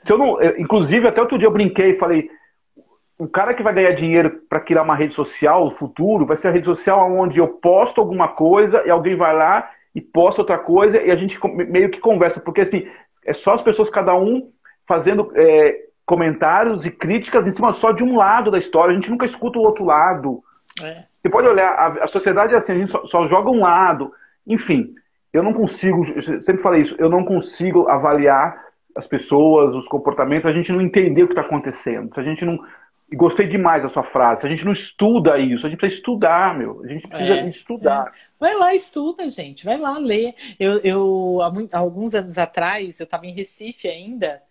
[0.00, 2.28] Se eu não, inclusive, até outro dia eu brinquei e falei,
[3.18, 6.48] o cara que vai ganhar dinheiro para criar uma rede social no futuro vai ser
[6.48, 10.58] a rede social onde eu posto alguma coisa e alguém vai lá e posta outra
[10.58, 12.86] coisa e a gente meio que conversa, porque assim,
[13.24, 14.50] é só as pessoas, cada um
[14.86, 18.92] fazendo é, comentários e críticas em cima só de um lado da história.
[18.92, 20.42] A gente nunca escuta o outro lado.
[20.82, 21.04] É.
[21.20, 24.12] Você pode olhar, a, a, sociedade é assim, a gente só, só, joga um lado.
[24.46, 24.94] Enfim,
[25.32, 28.62] eu não consigo, eu sempre falei isso, eu não consigo avaliar
[28.94, 32.12] as pessoas, os comportamentos, a gente não entender o que está acontecendo.
[32.14, 32.58] Se a gente não.
[33.10, 34.40] E gostei demais da sua frase.
[34.40, 36.82] Se a gente não estuda isso, a gente precisa estudar, meu.
[36.82, 38.08] A gente precisa é, estudar.
[38.08, 38.18] É.
[38.40, 39.64] Vai lá, estuda, gente.
[39.64, 40.34] Vai lá ler.
[40.58, 44.42] Eu, eu há, há alguns anos atrás, eu estava em Recife ainda.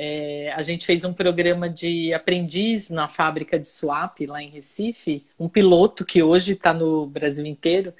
[0.00, 5.26] É, a gente fez um programa de aprendiz na fábrica de swap lá em Recife,
[5.36, 7.92] um piloto que hoje está no Brasil inteiro.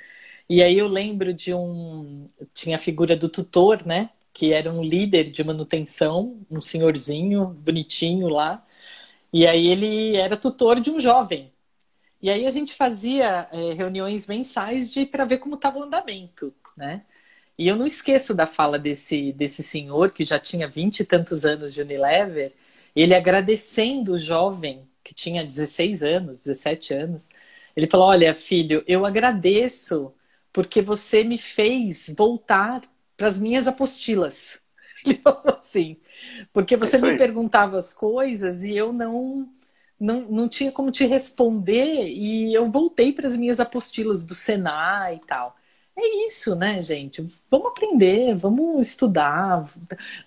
[0.48, 2.28] E aí eu lembro de um.
[2.54, 4.10] Tinha a figura do tutor, né?
[4.32, 8.64] Que era um líder de manutenção, um senhorzinho bonitinho lá.
[9.32, 11.52] E aí ele era tutor de um jovem.
[12.22, 16.54] E aí a gente fazia é, reuniões mensais de para ver como estava o andamento,
[16.76, 17.04] né?
[17.58, 21.44] E eu não esqueço da fala desse, desse senhor, que já tinha vinte e tantos
[21.44, 22.54] anos de Unilever,
[22.94, 27.28] ele agradecendo o jovem, que tinha 16 anos, 17 anos.
[27.76, 30.14] Ele falou: Olha, filho, eu agradeço
[30.52, 32.82] porque você me fez voltar
[33.16, 34.60] para as minhas apostilas.
[35.04, 35.96] Ele falou assim,
[36.52, 39.48] porque você me perguntava as coisas e eu não,
[39.98, 45.16] não, não tinha como te responder e eu voltei para as minhas apostilas do Senai
[45.16, 45.56] e tal.
[45.96, 47.26] É isso, né, gente?
[47.50, 49.68] Vamos aprender, vamos estudar.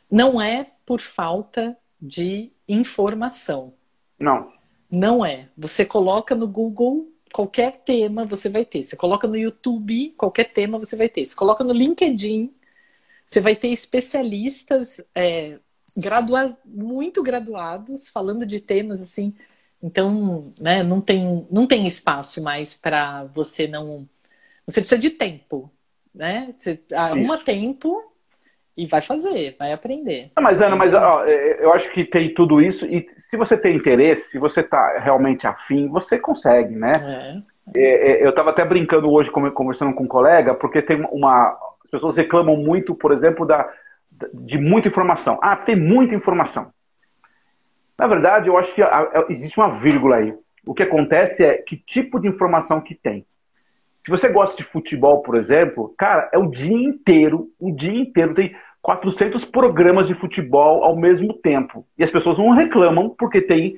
[0.09, 3.73] Não é por falta de informação.
[4.19, 4.51] Não.
[4.89, 5.47] Não é.
[5.57, 8.83] Você coloca no Google qualquer tema, você vai ter.
[8.83, 11.25] Você coloca no YouTube, qualquer tema você vai ter.
[11.25, 12.53] Você coloca no LinkedIn,
[13.31, 15.57] você vai ter especialistas é,
[15.97, 19.33] gradua muito graduados falando de temas assim.
[19.81, 24.05] Então, né, não tem, não tem espaço mais para você não
[24.67, 25.71] você precisa de tempo,
[26.13, 26.49] né?
[26.55, 27.45] Você arruma Isso.
[27.45, 28.13] tempo
[28.75, 30.31] e vai fazer, vai aprender.
[30.41, 33.57] mas Ana, mas ó, é, é, eu acho que tem tudo isso e se você
[33.57, 36.91] tem interesse, se você está realmente afim, você consegue, né?
[37.01, 37.51] É.
[37.75, 41.57] É, eu estava até brincando hoje, conversando com um colega, porque tem uma.
[41.91, 43.69] As pessoas reclamam muito, por exemplo, da,
[44.33, 45.37] de muita informação.
[45.41, 46.71] Ah, tem muita informação.
[47.99, 48.81] Na verdade, eu acho que
[49.29, 50.33] existe uma vírgula aí.
[50.65, 53.25] O que acontece é que tipo de informação que tem.
[54.03, 58.33] Se você gosta de futebol, por exemplo, cara, é o dia inteiro, o dia inteiro
[58.33, 61.85] tem 400 programas de futebol ao mesmo tempo.
[61.97, 63.77] E as pessoas não reclamam porque tem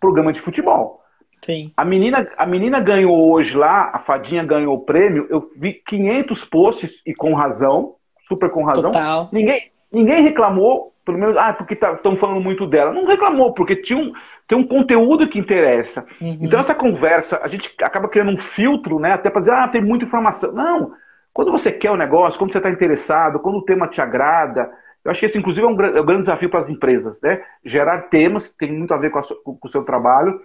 [0.00, 1.01] programa de futebol.
[1.44, 1.72] Sim.
[1.76, 6.44] A menina, a menina ganhou hoje lá, a fadinha ganhou o prêmio, eu vi 500
[6.44, 7.96] posts e com razão,
[8.28, 8.92] super com razão.
[8.92, 9.28] Total.
[9.32, 12.92] Ninguém, ninguém reclamou, pelo menos, ah, porque estão tá, falando muito dela.
[12.92, 14.12] Não reclamou, porque tinha um,
[14.46, 16.06] tem um conteúdo que interessa.
[16.20, 16.38] Uhum.
[16.40, 19.12] Então, essa conversa, a gente acaba criando um filtro, né?
[19.12, 20.52] Até para dizer, ah, tem muita informação.
[20.52, 20.92] Não.
[21.32, 24.70] Quando você quer o negócio, quando você está interessado, quando o tema te agrada,
[25.04, 27.42] eu acho que esse, inclusive, é um, é um grande desafio para as empresas, né?
[27.64, 30.40] Gerar temas que tem muito a ver com, a, com o seu trabalho,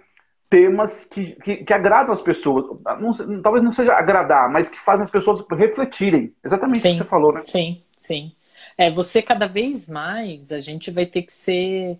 [0.48, 2.64] temas que, que, que agradam as pessoas.
[3.00, 6.34] Não, talvez não seja agradar, mas que fazem as pessoas refletirem.
[6.44, 7.42] Exatamente sim, o que você falou, né?
[7.42, 8.32] Sim, sim.
[8.76, 11.98] É, você cada vez mais, a gente vai ter que ser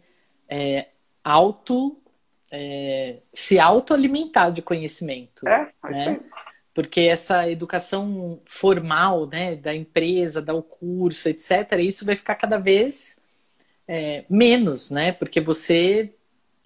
[0.48, 0.86] é,
[1.22, 1.98] auto,
[2.50, 5.46] é, se autoalimentar de conhecimento.
[5.46, 6.20] É, né?
[6.72, 12.56] Porque essa educação formal, né, da empresa, dar o curso, etc., isso vai ficar cada
[12.56, 13.20] vez
[13.88, 15.10] é, menos, né?
[15.10, 16.14] Porque você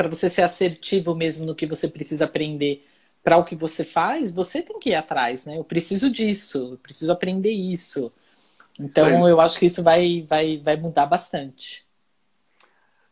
[0.03, 2.85] para você ser assertivo mesmo no que você precisa aprender
[3.23, 5.57] para o que você faz, você tem que ir atrás, né?
[5.57, 8.13] Eu preciso disso, eu preciso aprender isso.
[8.81, 11.87] Então, eu acho que isso vai, vai, vai mudar bastante.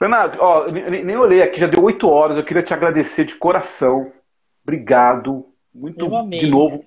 [0.01, 2.37] Renato, ó, nem, olhei aqui, já deu oito horas.
[2.37, 4.13] Eu queria te agradecer de coração.
[4.65, 5.47] Obrigado.
[5.73, 6.85] Muito, de novo,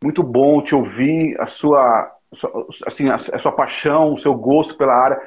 [0.00, 2.16] muito bom te ouvir, a sua,
[2.86, 5.20] assim, a sua paixão, o seu gosto pela área.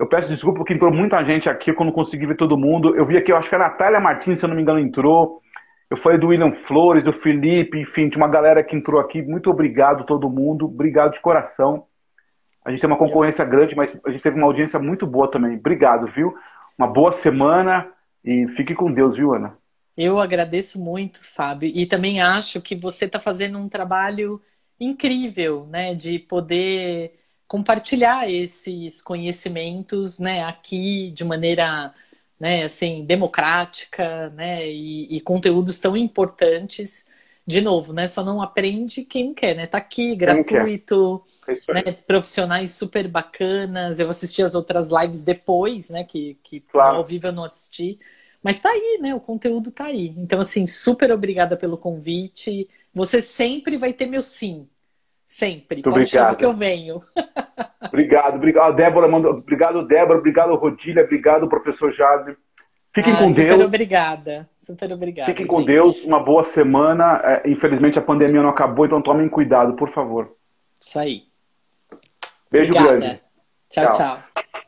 [0.00, 2.96] Eu peço desculpa porque entrou muita gente aqui, eu não consegui ver todo mundo.
[2.96, 5.42] Eu vi aqui, eu acho que a Natália Martins, se eu não me engano, entrou.
[5.90, 9.20] Eu falei do William Flores, do Felipe, enfim, de uma galera que entrou aqui.
[9.20, 11.84] Muito obrigado todo mundo, obrigado de coração.
[12.64, 15.58] A gente tem uma concorrência grande, mas a gente teve uma audiência muito boa também.
[15.58, 16.34] Obrigado, viu?
[16.78, 17.86] Uma boa semana
[18.24, 19.54] e fique com Deus, viu, Ana?
[19.94, 24.40] Eu agradeço muito, Fábio, e também acho que você está fazendo um trabalho
[24.80, 27.19] incrível, né, de poder
[27.50, 31.92] compartilhar esses conhecimentos, né, aqui de maneira,
[32.38, 37.08] né, assim, democrática, né, e, e conteúdos tão importantes.
[37.44, 39.66] De novo, né, só não aprende quem quer, né?
[39.66, 43.98] Tá aqui, gratuito, é né, profissionais super bacanas.
[43.98, 46.98] Eu assisti as outras lives depois, né, que, que claro.
[46.98, 47.98] ao vivo eu não assisti.
[48.40, 49.12] Mas tá aí, né?
[49.12, 50.14] O conteúdo tá aí.
[50.16, 52.68] Então, assim, super obrigada pelo convite.
[52.94, 54.68] Você sempre vai ter meu sim.
[55.30, 55.76] Sempre.
[55.76, 56.36] Muito Pode obrigado.
[56.36, 57.00] que eu venho.
[57.86, 58.74] Obrigado, obrigado.
[58.74, 59.30] Débora, manda...
[59.30, 60.18] obrigado, Débora.
[60.18, 61.04] Obrigado, Rodília.
[61.04, 62.36] Obrigado, professor Jade.
[62.92, 63.54] Fiquem ah, com super Deus.
[63.54, 64.48] Super obrigada.
[64.56, 65.30] Super obrigada.
[65.30, 66.04] Fiquem com Deus.
[66.04, 67.20] Uma boa semana.
[67.22, 70.36] É, infelizmente a pandemia não acabou, então tomem cuidado, por favor.
[70.80, 71.22] Isso aí.
[72.50, 72.98] Beijo obrigada.
[72.98, 73.20] grande.
[73.70, 73.92] tchau.
[73.92, 73.96] tchau.
[73.96, 74.62] tchau.